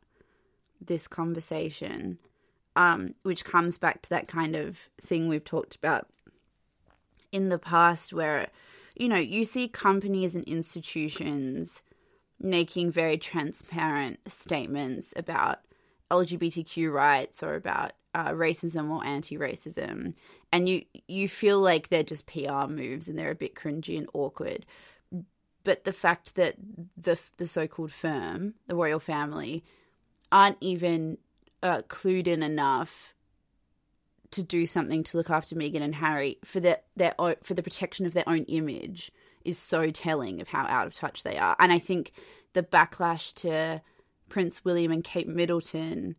this 0.80 1.06
conversation, 1.06 2.18
um, 2.76 3.14
which 3.22 3.44
comes 3.44 3.78
back 3.78 4.02
to 4.02 4.10
that 4.10 4.28
kind 4.28 4.54
of 4.54 4.88
thing 5.00 5.28
we've 5.28 5.44
talked 5.44 5.74
about 5.74 6.06
in 7.32 7.48
the 7.48 7.58
past 7.58 8.12
where, 8.12 8.48
you 8.94 9.08
know, 9.08 9.16
you 9.16 9.44
see 9.44 9.66
companies 9.66 10.36
and 10.36 10.44
institutions 10.44 11.82
making 12.38 12.92
very 12.92 13.16
transparent 13.16 14.20
statements 14.26 15.14
about 15.16 15.60
LGBTQ 16.10 16.92
rights 16.92 17.42
or 17.42 17.54
about 17.54 17.92
uh, 18.14 18.30
racism 18.30 18.90
or 18.90 19.04
anti-racism, 19.04 20.14
and 20.52 20.68
you 20.68 20.82
you 21.08 21.28
feel 21.28 21.60
like 21.60 21.88
they're 21.88 22.02
just 22.02 22.26
PR 22.26 22.66
moves 22.66 23.08
and 23.08 23.18
they're 23.18 23.30
a 23.30 23.34
bit 23.34 23.54
cringy 23.54 23.98
and 23.98 24.08
awkward. 24.14 24.64
But 25.64 25.84
the 25.84 25.92
fact 25.92 26.36
that 26.36 26.54
the 26.96 27.18
the 27.36 27.46
so-called 27.46 27.92
firm, 27.92 28.54
the 28.68 28.76
royal 28.76 29.00
family, 29.00 29.64
aren't 30.32 30.56
even 30.60 31.18
uh, 31.62 31.82
clued 31.88 32.26
in 32.26 32.42
enough 32.42 33.14
to 34.32 34.42
do 34.42 34.66
something 34.66 35.02
to 35.04 35.16
look 35.16 35.30
after 35.30 35.54
Meghan 35.54 35.82
and 35.82 35.94
Harry 35.94 36.38
for 36.44 36.60
their 36.60 36.78
their 36.96 37.14
own, 37.18 37.36
for 37.42 37.54
the 37.54 37.62
protection 37.62 38.06
of 38.06 38.12
their 38.12 38.28
own 38.28 38.44
image 38.44 39.10
is 39.44 39.58
so 39.58 39.90
telling 39.90 40.40
of 40.40 40.48
how 40.48 40.66
out 40.66 40.86
of 40.86 40.94
touch 40.94 41.22
they 41.22 41.38
are. 41.38 41.56
And 41.58 41.72
I 41.72 41.78
think 41.78 42.12
the 42.52 42.62
backlash 42.62 43.32
to 43.34 43.80
Prince 44.28 44.64
William 44.64 44.90
and 44.90 45.04
Kate 45.04 45.28
Middleton, 45.28 46.16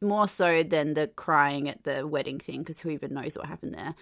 more 0.00 0.28
so 0.28 0.62
than 0.62 0.94
the 0.94 1.08
crying 1.08 1.68
at 1.68 1.82
the 1.84 2.06
wedding 2.06 2.38
thing, 2.38 2.60
because 2.60 2.78
who 2.80 2.90
even 2.90 3.14
knows 3.14 3.36
what 3.36 3.46
happened 3.46 3.74
there, 3.74 3.94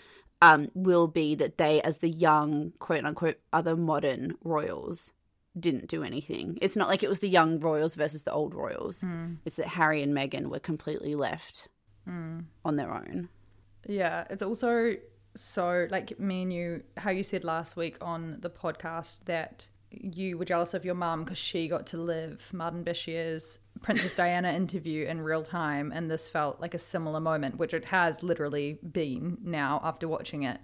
um, 0.43 0.69
will 0.75 1.09
be 1.09 1.35
that 1.37 1.57
they, 1.57 1.81
as 1.81 1.99
the 1.99 2.11
young 2.11 2.73
quote 2.79 3.05
unquote 3.05 3.39
other 3.53 3.77
modern 3.77 4.35
royals, 4.45 5.13
didn't 5.59 5.89
do 5.89 6.03
anything. 6.03 6.59
It's 6.61 6.77
not 6.77 6.89
like 6.89 7.03
it 7.03 7.09
was 7.09 7.21
the 7.21 7.29
young 7.29 7.59
royals 7.61 7.95
versus 7.95 8.25
the 8.25 8.33
old 8.33 8.55
royals. 8.55 9.01
Hmm. 9.01 9.35
It's 9.45 9.57
that 9.57 9.69
Harry 9.69 10.03
and 10.03 10.15
Meghan 10.15 10.47
were 10.47 10.59
completely 10.59 11.15
left 11.15 11.69
hmm. 12.05 12.41
on 12.65 12.77
their 12.77 12.93
own. 12.93 13.29
Yeah, 13.89 14.25
it's 14.31 14.43
also 14.43 14.97
so 15.35 15.87
like 15.91 16.19
me 16.19 16.43
and 16.43 16.53
you, 16.53 16.83
how 16.97 17.11
you 17.11 17.23
said 17.23 17.45
last 17.45 17.77
week 17.77 17.97
on 18.01 18.39
the 18.41 18.51
podcast 18.51 19.25
that 19.27 19.69
you 19.91 20.37
were 20.37 20.45
jealous 20.45 20.75
of 20.75 20.85
your 20.85 20.95
mum 20.95 21.25
because 21.25 21.39
she 21.39 21.69
got 21.69 21.87
to 21.87 21.97
live 21.97 22.49
Martin 22.53 22.85
Bashir's 22.85 23.59
Princess 23.83 24.15
Diana 24.17 24.53
interview 24.53 25.07
in 25.07 25.21
real 25.21 25.43
time, 25.43 25.93
and 25.93 26.11
this 26.11 26.29
felt 26.29 26.61
like 26.61 26.75
a 26.75 26.79
similar 26.79 27.21
moment, 27.21 27.59
which 27.59 27.75
it 27.75 27.87
has 27.87 28.23
literally 28.23 28.79
been 28.93 29.39
now 29.43 29.81
after 29.85 30.09
watching 30.09 30.43
it. 30.43 30.59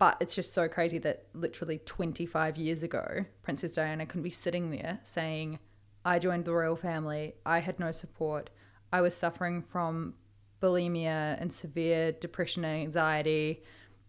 But 0.00 0.16
it's 0.18 0.34
just 0.34 0.54
so 0.54 0.66
crazy 0.66 0.96
that 1.00 1.26
literally 1.34 1.78
25 1.84 2.56
years 2.56 2.82
ago, 2.82 3.26
Princess 3.42 3.72
Diana 3.72 4.06
can 4.06 4.22
be 4.22 4.30
sitting 4.30 4.70
there 4.70 4.98
saying, 5.02 5.58
I 6.06 6.18
joined 6.18 6.46
the 6.46 6.54
royal 6.54 6.74
family, 6.74 7.34
I 7.44 7.58
had 7.58 7.78
no 7.78 7.92
support, 7.92 8.48
I 8.94 9.02
was 9.02 9.14
suffering 9.14 9.60
from 9.60 10.14
bulimia 10.62 11.38
and 11.38 11.52
severe 11.52 12.12
depression 12.12 12.64
and 12.64 12.80
anxiety 12.80 13.62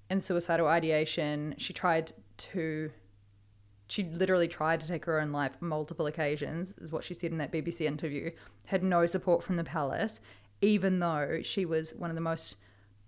and 0.09 0.23
suicidal 0.23 0.67
ideation. 0.67 1.55
She 1.57 1.73
tried 1.73 2.13
to, 2.37 2.89
she 3.89 4.05
literally 4.05 4.47
tried 4.47 4.79
to 4.79 4.87
take 4.87 5.03
her 5.03 5.19
own 5.19 5.33
life 5.33 5.57
multiple 5.59 6.07
occasions, 6.07 6.73
is 6.77 6.93
what 6.93 7.03
she 7.03 7.13
said 7.13 7.33
in 7.33 7.37
that 7.39 7.51
BBC 7.51 7.81
interview. 7.81 8.31
Had 8.67 8.81
no 8.81 9.05
support 9.07 9.43
from 9.43 9.57
the 9.57 9.65
palace, 9.65 10.21
even 10.61 10.99
though 10.99 11.41
she 11.43 11.65
was 11.65 11.93
one 11.95 12.09
of 12.09 12.15
the 12.15 12.21
most 12.21 12.55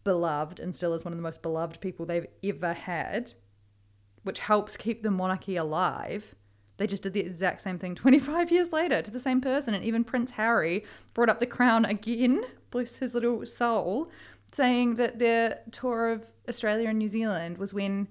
beloved 0.03 0.59
and 0.59 0.75
still 0.75 0.93
is 0.93 1.05
one 1.05 1.13
of 1.13 1.17
the 1.17 1.23
most 1.23 1.41
beloved 1.41 1.79
people 1.81 2.05
they've 2.05 2.27
ever 2.43 2.73
had, 2.73 3.33
which 4.23 4.39
helps 4.39 4.77
keep 4.77 5.03
the 5.03 5.11
monarchy 5.11 5.55
alive. 5.55 6.35
They 6.77 6.87
just 6.87 7.03
did 7.03 7.13
the 7.13 7.21
exact 7.21 7.61
same 7.61 7.77
thing 7.77 7.95
25 7.95 8.51
years 8.51 8.71
later 8.71 9.01
to 9.01 9.11
the 9.11 9.19
same 9.19 9.41
person. 9.41 9.73
And 9.73 9.83
even 9.83 10.03
Prince 10.03 10.31
Harry 10.31 10.83
brought 11.13 11.29
up 11.29 11.39
the 11.39 11.45
crown 11.45 11.85
again, 11.85 12.43
bless 12.71 12.97
his 12.97 13.13
little 13.13 13.45
soul, 13.45 14.09
saying 14.51 14.95
that 14.95 15.19
their 15.19 15.59
tour 15.71 16.09
of 16.09 16.25
Australia 16.47 16.89
and 16.89 16.99
New 16.99 17.09
Zealand 17.09 17.57
was 17.57 17.73
when 17.73 18.07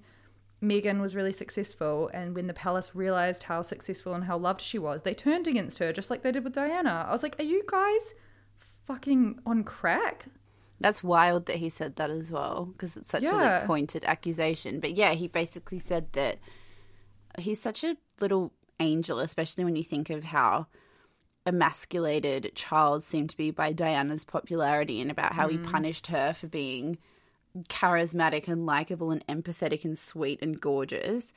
Meghan 0.61 1.01
was 1.01 1.15
really 1.15 1.31
successful 1.31 2.09
and 2.13 2.33
when 2.33 2.47
the 2.47 2.53
palace 2.53 2.95
realized 2.95 3.43
how 3.43 3.61
successful 3.61 4.13
and 4.13 4.23
how 4.23 4.37
loved 4.37 4.61
she 4.61 4.79
was, 4.79 5.03
they 5.03 5.13
turned 5.13 5.47
against 5.47 5.79
her 5.79 5.91
just 5.91 6.09
like 6.09 6.23
they 6.23 6.31
did 6.31 6.43
with 6.43 6.53
Diana. 6.53 7.05
I 7.07 7.11
was 7.11 7.21
like, 7.21 7.35
are 7.39 7.43
you 7.43 7.63
guys 7.67 8.13
fucking 8.85 9.39
on 9.45 9.63
crack? 9.63 10.27
That's 10.79 11.03
wild 11.03 11.45
that 11.45 11.57
he 11.57 11.69
said 11.69 11.95
that 11.95 12.09
as 12.09 12.29
well 12.29 12.65
because 12.65 12.97
it's 12.97 13.09
such 13.09 13.23
a 13.23 13.31
like, 13.31 13.65
pointed 13.65 14.03
accusation. 14.05 14.79
But 14.79 14.95
yeah, 14.95 15.13
he 15.13 15.27
basically 15.27 15.79
said 15.79 16.11
that 16.13 16.39
he's 17.39 17.61
such 17.61 17.83
a 17.83 17.95
little 18.19 18.51
angel, 18.79 19.19
especially 19.19 19.63
when 19.63 19.75
you 19.75 19.83
think 19.83 20.09
of 20.09 20.25
how 20.25 20.67
emasculated 21.45 22.51
Charles 22.55 23.05
seemed 23.05 23.29
to 23.29 23.37
be 23.37 23.51
by 23.51 23.71
Diana's 23.71 24.23
popularity 24.23 25.01
and 25.01 25.11
about 25.11 25.33
how 25.33 25.47
he 25.47 25.57
punished 25.57 26.07
her 26.07 26.33
for 26.33 26.47
being 26.47 26.97
charismatic 27.69 28.47
and 28.47 28.65
likable 28.65 29.11
and 29.11 29.25
empathetic 29.27 29.85
and 29.85 29.97
sweet 29.97 30.39
and 30.41 30.59
gorgeous. 30.59 31.33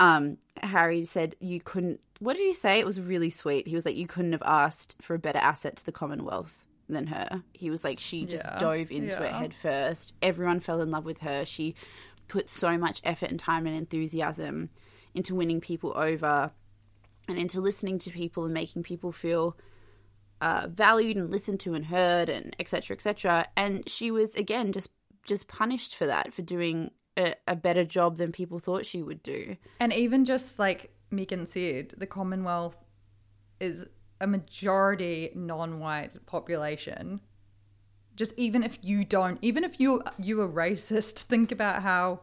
Um, 0.00 0.38
Harry 0.62 1.04
said 1.04 1.34
you 1.40 1.60
couldn't. 1.60 2.00
What 2.20 2.36
did 2.36 2.46
he 2.46 2.54
say? 2.54 2.78
It 2.78 2.86
was 2.86 3.00
really 3.00 3.30
sweet. 3.30 3.66
He 3.66 3.74
was 3.74 3.84
like, 3.84 3.96
you 3.96 4.06
couldn't 4.06 4.32
have 4.32 4.42
asked 4.44 4.96
for 5.00 5.14
a 5.14 5.18
better 5.18 5.38
asset 5.38 5.76
to 5.76 5.84
the 5.84 5.92
Commonwealth 5.92 6.64
than 6.88 7.06
her. 7.08 7.42
He 7.52 7.70
was 7.70 7.84
like, 7.84 8.00
she 8.00 8.24
just 8.24 8.44
Yeah, 8.44 8.58
dove 8.58 8.90
into 8.90 9.22
it 9.22 9.30
yeah. 9.30 9.38
head 9.38 9.54
first. 9.54 10.14
Everyone 10.22 10.60
fell 10.60 10.80
in 10.80 10.90
love 10.90 11.04
with 11.04 11.18
her. 11.18 11.44
She 11.44 11.74
put 12.28 12.48
so 12.48 12.76
much 12.76 13.00
effort 13.04 13.30
and 13.30 13.38
time 13.38 13.66
and 13.66 13.76
enthusiasm 13.76 14.70
into 15.14 15.34
winning 15.34 15.60
people 15.60 15.92
over 15.96 16.50
and 17.26 17.38
into 17.38 17.60
listening 17.60 17.98
to 17.98 18.10
people 18.10 18.44
and 18.44 18.54
making 18.54 18.82
people 18.82 19.12
feel 19.12 19.56
uh, 20.40 20.66
valued 20.70 21.16
and 21.16 21.30
listened 21.30 21.58
to 21.60 21.74
and 21.74 21.86
heard 21.86 22.28
and 22.28 22.54
etc 22.60 22.94
etc 22.94 23.46
and 23.56 23.88
she 23.88 24.10
was 24.10 24.36
again 24.36 24.72
just 24.72 24.88
just 25.26 25.48
punished 25.48 25.96
for 25.96 26.06
that 26.06 26.32
for 26.32 26.42
doing 26.42 26.90
a, 27.16 27.34
a 27.48 27.56
better 27.56 27.84
job 27.84 28.18
than 28.18 28.30
people 28.30 28.58
thought 28.60 28.86
she 28.86 29.02
would 29.02 29.22
do 29.22 29.56
And 29.80 29.92
even 29.92 30.24
just 30.24 30.58
like 30.58 30.92
Meghan 31.12 31.48
said, 31.48 31.94
the 31.96 32.06
Commonwealth 32.06 32.76
is 33.58 33.86
a 34.20 34.26
majority 34.26 35.30
non-white 35.34 36.24
population. 36.26 37.20
Just 38.16 38.34
even 38.36 38.62
if 38.62 38.78
you 38.82 39.04
don't, 39.04 39.38
even 39.42 39.64
if 39.64 39.78
you 39.78 40.02
you 40.18 40.40
are 40.40 40.48
racist, 40.48 41.18
think 41.28 41.52
about 41.52 41.82
how 41.82 42.20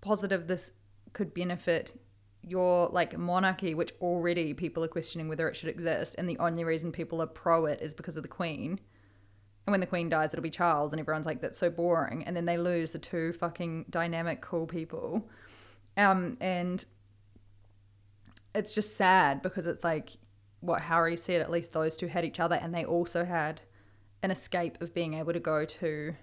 positive 0.00 0.46
this 0.46 0.72
could 1.12 1.32
benefit 1.32 1.98
your 2.42 2.88
like 2.88 3.16
monarchy, 3.16 3.74
which 3.74 3.92
already 4.00 4.54
people 4.54 4.84
are 4.84 4.88
questioning 4.88 5.28
whether 5.28 5.48
it 5.48 5.56
should 5.56 5.68
exist, 5.68 6.14
and 6.18 6.28
the 6.28 6.38
only 6.38 6.64
reason 6.64 6.92
people 6.92 7.22
are 7.22 7.26
pro 7.26 7.66
it 7.66 7.80
is 7.80 7.94
because 7.94 8.16
of 8.16 8.22
the 8.22 8.28
Queen. 8.28 8.80
And 9.66 9.72
when 9.72 9.80
the 9.80 9.86
Queen 9.86 10.08
dies, 10.08 10.32
it'll 10.32 10.42
be 10.42 10.50
Charles, 10.50 10.92
and 10.92 11.00
everyone's 11.00 11.26
like, 11.26 11.40
"That's 11.40 11.58
so 11.58 11.70
boring." 11.70 12.24
And 12.24 12.36
then 12.36 12.44
they 12.44 12.56
lose 12.56 12.92
the 12.92 12.98
two 12.98 13.32
fucking 13.32 13.86
dynamic, 13.90 14.40
cool 14.40 14.66
people. 14.66 15.28
Um, 15.96 16.36
and 16.40 16.84
it's 18.54 18.74
just 18.74 18.96
sad 18.96 19.42
because 19.42 19.66
it's 19.66 19.82
like 19.82 20.18
what 20.66 20.82
Harry 20.82 21.16
said, 21.16 21.40
at 21.40 21.50
least 21.50 21.72
those 21.72 21.96
two 21.96 22.08
had 22.08 22.24
each 22.24 22.40
other 22.40 22.56
and 22.56 22.74
they 22.74 22.84
also 22.84 23.24
had 23.24 23.60
an 24.22 24.30
escape 24.30 24.80
of 24.80 24.94
being 24.94 25.14
able 25.14 25.32
to 25.32 25.40
go 25.40 25.64
to 25.64 26.14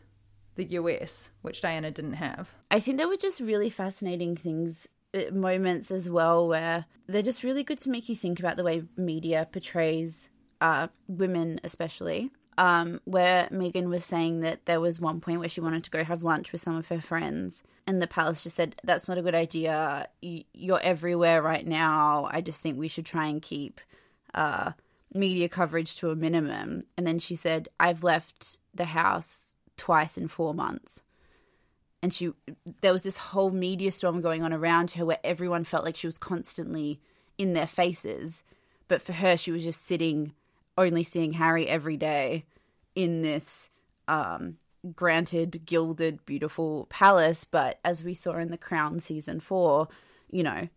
the 0.55 0.65
US, 0.65 1.31
which 1.41 1.61
Diana 1.61 1.91
didn't 1.91 2.13
have. 2.13 2.49
i 2.69 2.79
think 2.79 2.97
there 2.97 3.07
were 3.07 3.17
just 3.17 3.39
really 3.39 3.69
fascinating 3.69 4.35
things 4.35 4.87
uh, 5.13 5.31
moments 5.31 5.91
as 5.91 6.09
well 6.09 6.47
where 6.47 6.85
they're 7.07 7.21
just 7.21 7.43
really 7.43 7.63
good 7.63 7.77
to 7.79 7.89
make 7.89 8.09
you 8.09 8.15
think 8.15 8.39
about 8.39 8.57
the 8.57 8.63
way 8.63 8.83
media 8.97 9.47
portrays 9.51 10.29
uh, 10.61 10.87
women 11.07 11.59
especially 11.63 12.31
um, 12.57 13.01
where 13.05 13.47
Meghan 13.51 13.89
was 13.89 14.05
saying 14.05 14.41
that 14.41 14.65
there 14.65 14.79
was 14.79 14.99
one 14.99 15.19
point 15.19 15.39
where 15.39 15.49
she 15.49 15.61
wanted 15.61 15.83
to 15.85 15.89
go 15.89 16.03
have 16.03 16.23
lunch 16.23 16.51
with 16.51 16.61
some 16.61 16.75
of 16.75 16.87
her 16.89 17.01
friends, 17.01 17.63
and 17.87 18.01
the 18.01 18.07
palace 18.07 18.43
just 18.43 18.55
said, 18.55 18.75
That's 18.83 19.09
not 19.09 19.17
a 19.17 19.21
good 19.21 19.35
idea. 19.35 20.07
You're 20.21 20.79
everywhere 20.81 21.41
right 21.41 21.65
now. 21.65 22.29
I 22.31 22.41
just 22.41 22.61
think 22.61 22.77
we 22.77 22.87
should 22.87 23.05
try 23.05 23.27
and 23.27 23.41
keep 23.41 23.81
uh, 24.33 24.71
media 25.13 25.47
coverage 25.49 25.95
to 25.97 26.09
a 26.09 26.15
minimum. 26.15 26.83
And 26.97 27.05
then 27.05 27.19
she 27.19 27.35
said, 27.35 27.69
I've 27.79 28.03
left 28.03 28.59
the 28.73 28.85
house 28.85 29.55
twice 29.77 30.17
in 30.17 30.27
four 30.27 30.53
months. 30.53 31.01
And 32.01 32.13
she, 32.13 32.31
there 32.81 32.91
was 32.91 33.03
this 33.03 33.17
whole 33.17 33.51
media 33.51 33.91
storm 33.91 34.21
going 34.21 34.43
on 34.43 34.51
around 34.51 34.91
her 34.91 35.05
where 35.05 35.19
everyone 35.23 35.63
felt 35.63 35.85
like 35.85 35.95
she 35.95 36.07
was 36.07 36.17
constantly 36.17 36.99
in 37.37 37.53
their 37.53 37.67
faces. 37.67 38.43
But 38.87 39.01
for 39.01 39.13
her, 39.13 39.37
she 39.37 39.51
was 39.51 39.63
just 39.63 39.85
sitting, 39.85 40.33
only 40.77 41.03
seeing 41.03 41.33
Harry 41.33 41.67
every 41.67 41.95
day 41.95 42.45
in 42.93 43.21
this 43.21 43.69
um, 44.07 44.57
granted, 44.95 45.65
gilded, 45.65 46.25
beautiful 46.25 46.87
palace. 46.89 47.45
But 47.45 47.79
as 47.85 48.03
we 48.03 48.13
saw 48.13 48.37
in 48.37 48.51
The 48.51 48.57
Crown 48.57 48.99
season 48.99 49.39
four, 49.39 49.87
you 50.29 50.43
know, 50.43 50.67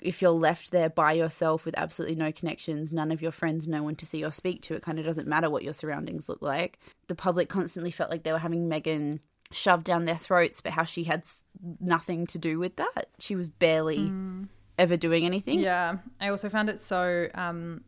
if 0.00 0.20
you're 0.20 0.30
left 0.30 0.72
there 0.72 0.90
by 0.90 1.12
yourself 1.12 1.64
with 1.64 1.78
absolutely 1.78 2.16
no 2.16 2.32
connections, 2.32 2.92
none 2.92 3.12
of 3.12 3.22
your 3.22 3.30
friends 3.30 3.68
no 3.68 3.82
one 3.82 3.94
to 3.96 4.06
see 4.06 4.24
or 4.24 4.30
speak 4.30 4.62
to, 4.62 4.74
it 4.74 4.82
kind 4.82 4.98
of 4.98 5.04
doesn't 5.04 5.28
matter 5.28 5.48
what 5.48 5.62
your 5.62 5.72
surroundings 5.72 6.28
look 6.28 6.42
like. 6.42 6.78
The 7.08 7.14
public 7.14 7.48
constantly 7.48 7.90
felt 7.90 8.10
like 8.10 8.24
they 8.24 8.32
were 8.32 8.38
having 8.38 8.68
Meghan 8.68 9.20
shoved 9.52 9.84
down 9.84 10.04
their 10.04 10.16
throats, 10.16 10.60
but 10.60 10.72
how 10.72 10.84
she 10.84 11.04
had 11.04 11.26
nothing 11.80 12.26
to 12.28 12.38
do 12.38 12.58
with 12.58 12.76
that. 12.76 13.06
She 13.18 13.36
was 13.36 13.48
barely 13.48 13.98
mm. 13.98 14.48
ever 14.78 14.96
doing 14.96 15.24
anything. 15.24 15.60
Yeah. 15.60 15.98
I 16.20 16.28
also 16.28 16.48
found 16.48 16.68
it 16.68 16.80
so. 16.80 17.28
Um, 17.34 17.84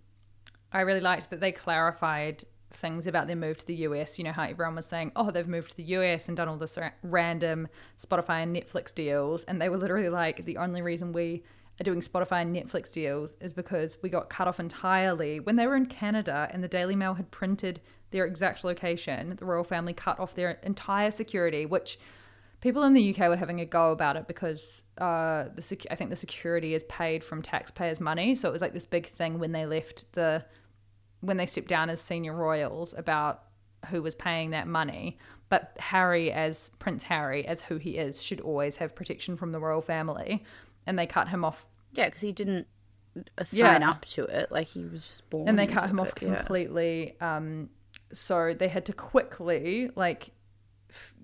I 0.73 0.81
really 0.81 1.01
liked 1.01 1.31
that 1.31 1.41
they 1.41 1.53
clarified 1.53 2.45
things 2.71 3.07
about 3.07 3.27
their 3.27 3.37
move 3.37 3.59
to 3.59 3.67
the 3.67 3.77
US. 3.77 4.19
You 4.19 4.25
know 4.25 4.33
how 4.33 4.45
everyone 4.45 4.75
was 4.75 4.87
saying, 4.87 5.13
oh, 5.17 5.31
they've 5.31 5.47
moved 5.49 5.71
to 5.71 5.77
the 5.77 5.85
US 5.85 6.29
and 6.29 6.37
done 6.37 6.49
all 6.49 6.57
this 6.57 6.79
random 7.03 7.69
Spotify 7.99 8.43
and 8.43 8.55
Netflix 8.55 8.95
deals. 8.95 9.45
And 9.45 9.61
they 9.61 9.69
were 9.69 9.79
literally 9.79 10.09
like, 10.09 10.45
the 10.45 10.59
only 10.59 10.83
reason 10.83 11.13
we 11.13 11.45
are 11.81 11.85
doing 11.85 12.01
Spotify 12.01 12.43
and 12.43 12.55
Netflix 12.55 12.93
deals 12.93 13.37
is 13.41 13.53
because 13.53 13.99
we 14.03 14.09
got 14.09 14.31
cut 14.31 14.47
off 14.47 14.61
entirely 14.61 15.41
when 15.41 15.57
they 15.57 15.67
were 15.67 15.77
in 15.77 15.87
Canada 15.87 16.49
and 16.53 16.63
the 16.63 16.69
Daily 16.69 16.95
Mail 16.95 17.15
had 17.15 17.31
printed 17.31 17.81
their 18.11 18.25
exact 18.25 18.63
location. 18.63 19.35
The 19.37 19.45
royal 19.45 19.65
family 19.65 19.93
cut 19.93 20.21
off 20.21 20.35
their 20.35 20.53
entire 20.63 21.11
security, 21.11 21.67
which 21.67 21.99
people 22.61 22.85
in 22.85 22.95
the 22.95 23.13
UK 23.13 23.29
were 23.29 23.37
having 23.37 23.61
a 23.61 23.65
go 23.65 23.91
about 23.91 24.17
it 24.17 24.29
because 24.29 24.83
uh, 24.99 25.47
the 25.55 25.63
sec- 25.63 25.87
I 25.91 25.97
think 25.97 26.11
the 26.11 26.17
security 26.17 26.75
is 26.75 26.85
paid 26.85 27.25
from 27.25 27.43
taxpayers' 27.43 28.01
money. 28.01 28.37
So 28.37 28.49
it 28.49 28.53
was 28.53 28.63
like 28.63 28.73
this 28.73 28.87
big 28.87 29.09
thing 29.09 29.41
when 29.41 29.53
they 29.53 29.67
left 29.67 30.11
the 30.13 30.45
when 31.21 31.39
they 31.39 31.47
stepped 31.47 31.69
down 31.69 31.91
as 31.91 32.01
senior 32.01 32.35
royals 32.35 32.95
about 32.97 33.45
who 33.91 34.03
was 34.03 34.15
paying 34.15 34.51
that 34.51 34.69
money. 34.69 35.19
But 35.49 35.77
Harry, 35.79 36.31
as 36.31 36.71
Prince 36.79 37.03
Harry, 37.05 37.47
as 37.47 37.63
who 37.63 37.77
he 37.77 37.97
is, 37.97 38.23
should 38.23 38.41
always 38.41 38.77
have 38.77 38.95
protection 38.95 39.37
from 39.37 39.53
the 39.53 39.61
royal 39.61 39.83
family 39.83 40.45
and 40.87 40.99
they 40.99 41.07
cut 41.07 41.29
him 41.29 41.45
off. 41.45 41.67
Yeah, 41.93 42.07
because 42.07 42.21
he 42.21 42.33
didn't 42.33 42.67
sign 43.43 43.83
yeah. 43.83 43.91
up 43.91 44.05
to 44.07 44.25
it. 44.25 44.51
Like 44.51 44.69
he 44.69 44.85
was 44.85 45.07
just 45.07 45.29
born. 45.31 45.49
And 45.49 45.59
they 45.59 45.67
cut 45.67 45.89
him 45.89 46.01
off 46.01 46.15
completely. 46.15 47.17
Yeah. 47.21 47.37
Um, 47.37 47.71
so 48.13 48.55
they 48.55 48.69
had 48.69 48.85
to 48.87 48.93
quickly 48.93 49.91
like 49.97 50.31
f- 50.91 51.15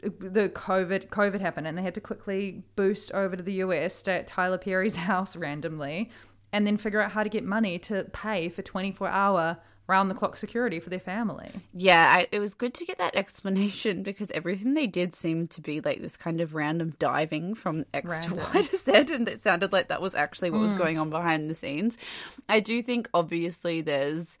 the 0.00 0.48
COVID 0.48 1.08
COVID 1.08 1.40
happened, 1.40 1.66
and 1.66 1.76
they 1.76 1.82
had 1.82 1.94
to 1.94 2.00
quickly 2.00 2.62
boost 2.76 3.12
over 3.12 3.36
to 3.36 3.42
the 3.42 3.54
US, 3.54 3.94
stay 3.96 4.16
at 4.16 4.26
Tyler 4.26 4.58
Perry's 4.58 4.96
house 5.10 5.36
randomly, 5.36 6.10
and 6.52 6.66
then 6.66 6.76
figure 6.76 7.00
out 7.00 7.12
how 7.12 7.22
to 7.22 7.28
get 7.28 7.44
money 7.44 7.78
to 7.80 8.04
pay 8.12 8.48
for 8.48 8.62
twenty 8.62 8.92
four 8.92 9.08
hour 9.08 9.58
round 9.86 10.10
the 10.10 10.14
clock 10.14 10.36
security 10.36 10.80
for 10.80 10.90
their 10.90 10.98
family. 10.98 11.50
Yeah, 11.72 12.14
I, 12.18 12.28
it 12.32 12.38
was 12.38 12.54
good 12.54 12.74
to 12.74 12.84
get 12.84 12.98
that 12.98 13.14
explanation 13.16 14.02
because 14.02 14.30
everything 14.30 14.74
they 14.74 14.86
did 14.86 15.14
seemed 15.14 15.50
to 15.50 15.60
be 15.60 15.80
like 15.80 16.00
this 16.00 16.16
kind 16.16 16.40
of 16.40 16.54
random 16.54 16.94
diving 16.98 17.54
from 17.54 17.84
X 17.92 18.08
random. 18.08 18.38
to 18.38 18.44
Y 18.54 18.62
to 18.70 18.76
Z, 18.76 18.92
and 19.12 19.28
it 19.28 19.42
sounded 19.42 19.72
like 19.72 19.88
that 19.88 20.00
was 20.00 20.14
actually 20.14 20.50
what 20.50 20.58
mm. 20.58 20.64
was 20.64 20.72
going 20.72 20.98
on 20.98 21.10
behind 21.10 21.50
the 21.50 21.54
scenes. 21.54 21.98
I 22.48 22.60
do 22.60 22.82
think 22.82 23.08
obviously 23.12 23.80
there's, 23.80 24.38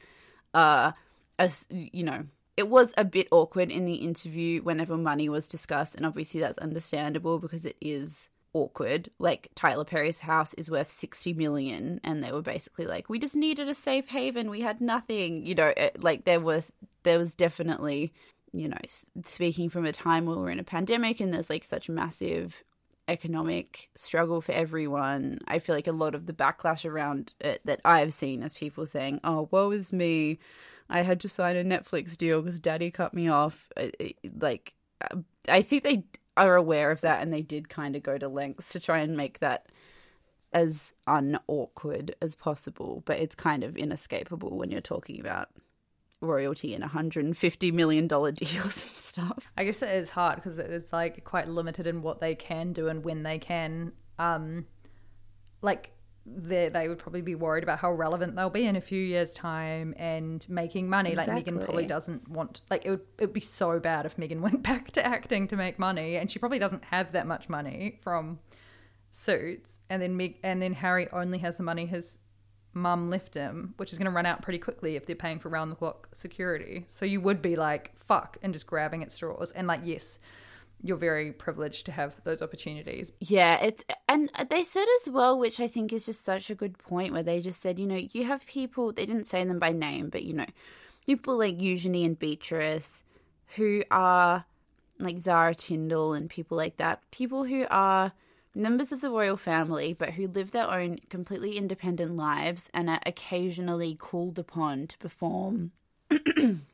uh, 0.52 0.92
a 1.38 1.50
you 1.70 2.04
know. 2.04 2.24
It 2.56 2.68
was 2.68 2.94
a 2.96 3.02
bit 3.02 3.26
awkward 3.32 3.72
in 3.72 3.84
the 3.84 3.94
interview 3.94 4.62
whenever 4.62 4.96
money 4.96 5.28
was 5.28 5.48
discussed, 5.48 5.96
and 5.96 6.06
obviously 6.06 6.38
that's 6.38 6.58
understandable 6.58 7.40
because 7.40 7.66
it 7.66 7.74
is 7.80 8.28
awkward. 8.54 9.10
Like 9.18 9.48
Tyler 9.54 9.84
Perry's 9.84 10.20
house 10.20 10.54
is 10.54 10.70
worth 10.70 10.90
60 10.90 11.34
million 11.34 12.00
and 12.02 12.24
they 12.24 12.32
were 12.32 12.40
basically 12.40 12.86
like 12.86 13.10
we 13.10 13.18
just 13.18 13.36
needed 13.36 13.68
a 13.68 13.74
safe 13.74 14.08
haven. 14.08 14.48
We 14.48 14.62
had 14.62 14.80
nothing. 14.80 15.44
You 15.44 15.54
know, 15.54 15.72
it, 15.76 16.02
like 16.02 16.24
there 16.24 16.40
was 16.40 16.72
there 17.02 17.18
was 17.18 17.34
definitely, 17.34 18.14
you 18.52 18.68
know, 18.68 18.78
speaking 19.24 19.68
from 19.68 19.84
a 19.84 19.92
time 19.92 20.24
where 20.24 20.38
we're 20.38 20.50
in 20.50 20.60
a 20.60 20.64
pandemic 20.64 21.20
and 21.20 21.34
there's 21.34 21.50
like 21.50 21.64
such 21.64 21.90
massive 21.90 22.64
economic 23.08 23.90
struggle 23.96 24.40
for 24.40 24.52
everyone. 24.52 25.38
I 25.46 25.58
feel 25.58 25.74
like 25.74 25.86
a 25.86 25.92
lot 25.92 26.14
of 26.14 26.26
the 26.26 26.32
backlash 26.32 26.88
around 26.88 27.34
it 27.40 27.60
that 27.66 27.80
I've 27.84 28.14
seen 28.14 28.42
as 28.42 28.54
people 28.54 28.86
saying, 28.86 29.20
"Oh, 29.24 29.48
woe 29.50 29.70
is 29.72 29.92
me. 29.92 30.38
I 30.88 31.02
had 31.02 31.20
to 31.20 31.28
sign 31.28 31.56
a 31.56 31.64
Netflix 31.64 32.16
deal 32.16 32.40
because 32.40 32.58
daddy 32.58 32.90
cut 32.90 33.12
me 33.12 33.28
off." 33.28 33.70
Like 34.38 34.74
I 35.48 35.62
think 35.62 35.82
they 35.82 36.04
are 36.36 36.56
aware 36.56 36.90
of 36.90 37.00
that 37.02 37.22
and 37.22 37.32
they 37.32 37.42
did 37.42 37.68
kind 37.68 37.96
of 37.96 38.02
go 38.02 38.18
to 38.18 38.28
lengths 38.28 38.70
to 38.72 38.80
try 38.80 38.98
and 38.98 39.16
make 39.16 39.38
that 39.38 39.66
as 40.52 40.92
unawkward 41.06 42.14
as 42.22 42.36
possible, 42.36 43.02
but 43.06 43.18
it's 43.18 43.34
kind 43.34 43.64
of 43.64 43.76
inescapable 43.76 44.56
when 44.56 44.70
you're 44.70 44.80
talking 44.80 45.20
about 45.20 45.48
royalty 46.20 46.72
and 46.74 46.82
150 46.82 47.72
million 47.72 48.06
dollar 48.06 48.32
deals 48.32 48.82
and 48.82 48.92
stuff. 48.92 49.50
I 49.56 49.64
guess 49.64 49.82
it 49.82 49.90
is 49.90 50.10
hard 50.10 50.36
because 50.36 50.58
it's 50.58 50.92
like 50.92 51.24
quite 51.24 51.48
limited 51.48 51.86
in 51.86 52.02
what 52.02 52.20
they 52.20 52.34
can 52.34 52.72
do 52.72 52.88
and 52.88 53.04
when 53.04 53.22
they 53.22 53.38
can 53.38 53.92
um 54.18 54.66
like 55.60 55.93
they 56.26 56.68
they 56.68 56.88
would 56.88 56.98
probably 56.98 57.20
be 57.20 57.34
worried 57.34 57.62
about 57.62 57.78
how 57.78 57.92
relevant 57.92 58.34
they'll 58.34 58.50
be 58.50 58.66
in 58.66 58.76
a 58.76 58.80
few 58.80 59.00
years' 59.00 59.32
time 59.32 59.94
and 59.98 60.46
making 60.48 60.88
money. 60.88 61.10
Exactly. 61.10 61.34
Like 61.34 61.44
Meghan 61.46 61.64
probably 61.64 61.86
doesn't 61.86 62.28
want 62.28 62.62
like 62.70 62.86
it 62.86 62.90
would 62.90 63.02
it 63.18 63.24
would 63.24 63.32
be 63.32 63.40
so 63.40 63.78
bad 63.78 64.06
if 64.06 64.16
Meghan 64.16 64.40
went 64.42 64.62
back 64.62 64.90
to 64.92 65.06
acting 65.06 65.46
to 65.48 65.56
make 65.56 65.78
money, 65.78 66.16
and 66.16 66.30
she 66.30 66.38
probably 66.38 66.58
doesn't 66.58 66.84
have 66.86 67.12
that 67.12 67.26
much 67.26 67.48
money 67.48 67.98
from 68.02 68.38
suits. 69.10 69.78
And 69.90 70.00
then 70.00 70.16
Meg 70.16 70.38
and 70.42 70.62
then 70.62 70.74
Harry 70.74 71.08
only 71.12 71.38
has 71.38 71.56
the 71.56 71.62
money 71.62 71.86
his 71.86 72.18
mum 72.72 73.10
left 73.10 73.34
him, 73.34 73.74
which 73.76 73.92
is 73.92 73.98
going 73.98 74.10
to 74.10 74.14
run 74.14 74.26
out 74.26 74.42
pretty 74.42 74.58
quickly 74.58 74.96
if 74.96 75.06
they're 75.06 75.14
paying 75.14 75.38
for 75.38 75.48
round 75.48 75.70
the 75.70 75.76
clock 75.76 76.08
security. 76.12 76.86
So 76.88 77.04
you 77.04 77.20
would 77.20 77.40
be 77.40 77.54
like 77.54 77.96
fuck 77.96 78.36
and 78.42 78.52
just 78.52 78.66
grabbing 78.66 79.02
at 79.02 79.12
straws. 79.12 79.50
And 79.52 79.66
like 79.66 79.82
yes, 79.84 80.18
you're 80.84 80.98
very 80.98 81.32
privileged 81.32 81.86
to 81.86 81.92
have 81.92 82.22
those 82.24 82.42
opportunities. 82.42 83.10
Yeah, 83.18 83.58
it's 83.58 83.82
and 84.06 84.30
they 84.50 84.62
said 84.62 84.84
as 85.00 85.10
well, 85.10 85.38
which 85.38 85.58
I 85.58 85.66
think 85.66 85.94
is 85.94 86.04
just 86.04 86.22
such 86.22 86.50
a 86.50 86.54
good 86.54 86.76
point, 86.76 87.14
where 87.14 87.22
they 87.22 87.40
just 87.40 87.62
said, 87.62 87.78
you 87.78 87.86
know, 87.86 88.00
you 88.12 88.24
have 88.26 88.46
people. 88.46 88.92
They 88.92 89.06
didn't 89.06 89.24
say 89.24 89.42
them 89.44 89.58
by 89.58 89.72
name, 89.72 90.10
but 90.10 90.24
you 90.24 90.34
know, 90.34 90.46
people 91.06 91.38
like 91.38 91.60
Eugenie 91.60 92.04
and 92.04 92.18
Beatrice, 92.18 93.02
who 93.56 93.82
are 93.90 94.44
like 94.98 95.20
Zara 95.20 95.54
Tindall 95.54 96.12
and 96.12 96.28
people 96.28 96.58
like 96.58 96.76
that, 96.76 97.00
people 97.10 97.44
who 97.44 97.66
are 97.70 98.12
members 98.54 98.92
of 98.92 99.00
the 99.00 99.10
royal 99.10 99.38
family, 99.38 99.94
but 99.94 100.10
who 100.10 100.28
live 100.28 100.52
their 100.52 100.70
own 100.70 100.98
completely 101.08 101.56
independent 101.56 102.14
lives 102.14 102.68
and 102.74 102.90
are 102.90 103.00
occasionally 103.06 103.94
called 103.94 104.38
upon 104.38 104.86
to 104.88 104.98
perform 104.98 105.72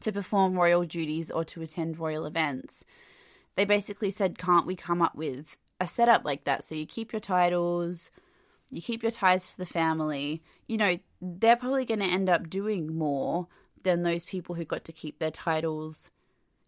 to 0.00 0.12
perform 0.12 0.54
royal 0.54 0.84
duties 0.84 1.30
or 1.30 1.44
to 1.44 1.62
attend 1.62 1.98
royal 1.98 2.26
events. 2.26 2.84
They 3.56 3.64
basically 3.64 4.10
said, 4.10 4.38
can't 4.38 4.66
we 4.66 4.76
come 4.76 5.02
up 5.02 5.14
with 5.14 5.56
a 5.80 5.86
setup 5.86 6.24
like 6.24 6.44
that? 6.44 6.64
So 6.64 6.74
you 6.74 6.86
keep 6.86 7.12
your 7.12 7.20
titles, 7.20 8.10
you 8.70 8.80
keep 8.80 9.02
your 9.02 9.10
ties 9.10 9.52
to 9.52 9.58
the 9.58 9.66
family. 9.66 10.42
You 10.66 10.76
know, 10.76 10.98
they're 11.20 11.56
probably 11.56 11.84
going 11.84 12.00
to 12.00 12.06
end 12.06 12.28
up 12.28 12.48
doing 12.48 12.96
more 12.96 13.48
than 13.82 14.02
those 14.02 14.24
people 14.24 14.54
who 14.54 14.64
got 14.64 14.84
to 14.84 14.92
keep 14.92 15.18
their 15.18 15.30
titles 15.30 16.10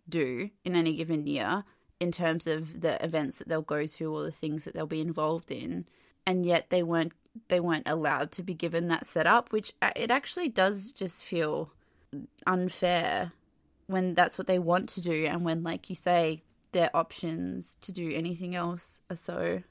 do 0.08 0.50
in 0.64 0.74
any 0.74 0.94
given 0.94 1.26
year 1.26 1.64
in 2.00 2.10
terms 2.10 2.46
of 2.46 2.80
the 2.80 3.02
events 3.04 3.38
that 3.38 3.48
they'll 3.48 3.62
go 3.62 3.86
to 3.86 4.14
or 4.14 4.22
the 4.22 4.32
things 4.32 4.64
that 4.64 4.74
they'll 4.74 4.86
be 4.86 5.00
involved 5.00 5.50
in 5.50 5.84
and 6.26 6.44
yet 6.46 6.70
they 6.70 6.82
weren't 6.82 7.12
they 7.48 7.60
weren't 7.60 7.86
allowed 7.86 8.32
to 8.32 8.42
be 8.42 8.54
given 8.54 8.88
that 8.88 9.06
setup 9.06 9.52
which 9.52 9.72
uh, 9.82 9.90
it 9.94 10.10
actually 10.10 10.48
does 10.48 10.92
just 10.92 11.22
feel 11.22 11.72
unfair 12.46 13.32
when 13.86 14.14
that's 14.14 14.38
what 14.38 14.46
they 14.46 14.58
want 14.58 14.88
to 14.88 15.00
do 15.00 15.26
and 15.26 15.44
when 15.44 15.62
like 15.62 15.90
you 15.90 15.96
say 15.96 16.42
their 16.72 16.94
options 16.94 17.76
to 17.80 17.92
do 17.92 18.12
anything 18.14 18.54
else 18.54 19.00
are 19.10 19.16
so 19.16 19.62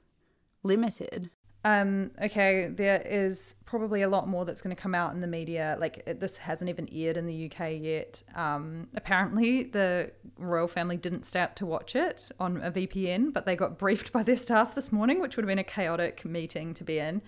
limited. 0.64 1.30
Um 1.66 2.12
okay 2.22 2.68
there 2.68 3.02
is 3.06 3.56
probably 3.66 4.02
a 4.02 4.10
lot 4.10 4.28
more 4.28 4.46
that's 4.46 4.62
going 4.62 4.76
to 4.76 4.82
come 4.82 4.96
out 4.96 5.14
in 5.14 5.22
the 5.22 5.28
media. 5.28 5.78
Like 5.80 6.04
it, 6.06 6.20
this 6.20 6.38
hasn't 6.38 6.70
even 6.70 6.90
aired 6.92 7.18
in 7.18 7.26
the 7.26 7.52
UK 7.52 7.72
yet. 7.80 8.24
Um 8.36 8.88
apparently 8.96 9.64
the 9.64 10.12
royal 10.38 10.68
family 10.68 10.98
didn't 10.98 11.26
start 11.26 11.56
to 11.58 11.66
watch 11.66 11.96
it 11.96 12.30
on 12.40 12.62
a 12.62 12.72
VPN 12.72 13.34
but 13.34 13.46
they 13.46 13.56
got 13.56 13.78
briefed 13.78 14.12
by 14.12 14.24
their 14.24 14.38
staff 14.38 14.76
this 14.76 14.92
morning 14.92 15.20
which 15.20 15.36
would 15.36 15.44
have 15.44 15.50
been 15.50 15.60
a 15.60 15.64
chaotic 15.64 16.26
meeting 16.26 16.74
to 16.74 16.84
be 16.84 17.00
in. 17.00 17.22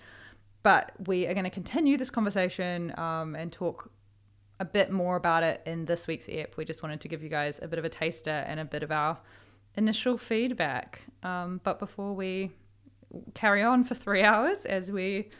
But 0.62 0.92
we 1.06 1.26
are 1.26 1.34
going 1.34 1.44
to 1.44 1.50
continue 1.50 1.96
this 1.96 2.10
conversation 2.10 2.96
um, 2.96 3.34
and 3.34 3.50
talk 3.50 3.90
a 4.62 4.64
bit 4.64 4.92
more 4.92 5.16
about 5.16 5.42
it 5.42 5.60
in 5.66 5.86
this 5.86 6.06
week's 6.06 6.28
ep. 6.30 6.56
We 6.56 6.64
just 6.64 6.84
wanted 6.84 7.00
to 7.00 7.08
give 7.08 7.20
you 7.20 7.28
guys 7.28 7.58
a 7.60 7.66
bit 7.66 7.80
of 7.80 7.84
a 7.84 7.88
taster 7.88 8.30
and 8.30 8.60
a 8.60 8.64
bit 8.64 8.84
of 8.84 8.92
our 8.92 9.18
initial 9.76 10.16
feedback. 10.16 11.02
Um, 11.24 11.60
but 11.64 11.80
before 11.80 12.14
we 12.14 12.52
carry 13.34 13.60
on 13.64 13.82
for 13.82 13.96
three 13.96 14.22
hours, 14.30 14.64
as 14.64 14.92
we 14.92 15.30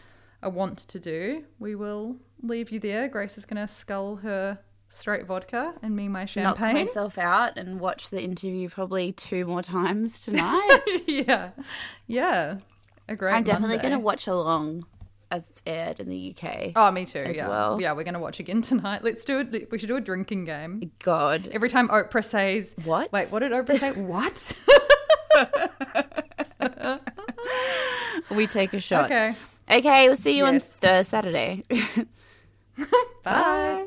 want 0.43 0.79
to 0.79 0.99
do, 0.99 1.45
we 1.61 1.77
will 1.77 2.17
leave 2.43 2.73
you 2.73 2.81
there. 2.81 3.07
Grace 3.07 3.39
is 3.39 3.47
going 3.47 3.65
to 3.65 3.73
scull 3.73 4.17
her 4.17 4.59
straight 4.89 5.25
vodka 5.25 5.75
and 5.83 5.95
me 5.95 6.09
my 6.09 6.25
champagne. 6.25 6.75
Knock 6.75 6.87
myself 6.87 7.17
out 7.17 7.57
and 7.57 7.79
watch 7.79 8.11
the 8.11 8.21
interview 8.21 8.69
probably 8.71 9.13
two 9.13 9.47
more 9.47 9.63
times 9.63 10.21
tonight. 10.25 10.81
yeah. 11.07 11.51
Yeah. 12.09 12.59
A 13.09 13.15
great 13.15 13.35
I'm 13.35 13.45
definitely 13.45 13.79
going 13.79 13.93
to 13.93 14.01
watch 14.01 14.27
along 14.27 14.85
as 15.33 15.49
it's 15.49 15.63
aired 15.67 15.99
in 15.99 16.11
the 16.11 16.37
UK. 16.37 16.73
Oh, 16.77 16.91
me 16.91 17.07
too. 17.07 17.21
as 17.21 17.37
yeah. 17.37 17.49
well. 17.49 17.81
Yeah, 17.81 17.93
we're 17.95 18.05
going 18.05 18.15
to 18.15 18.21
watch 18.21 18.39
again 18.39 18.61
tonight. 18.71 19.03
Let's 19.03 19.25
do 19.25 19.41
it. 19.41 19.71
We 19.73 19.79
should 19.79 19.89
do 19.89 19.97
a 19.97 20.01
drinking 20.01 20.45
game. 20.45 20.93
God. 21.01 21.49
Every 21.53 21.71
time 21.71 21.89
Oprah 21.89 22.23
says, 22.25 22.75
What? 22.85 23.11
Wait, 23.13 23.33
what 23.33 23.39
did 23.41 23.53
Oprah 23.53 23.81
say? 23.81 23.93
what? 24.01 24.53
We 28.31 28.47
take 28.47 28.75
a 28.75 28.81
shot. 28.81 29.07
okay. 29.07 29.35
Okay, 29.71 30.09
we'll 30.09 30.17
see 30.17 30.37
you 30.37 30.45
on 30.45 30.55
Yes. 30.55 30.67
Thursday, 30.81 31.03
Saturday. 31.09 31.65
Bye. 33.25 33.87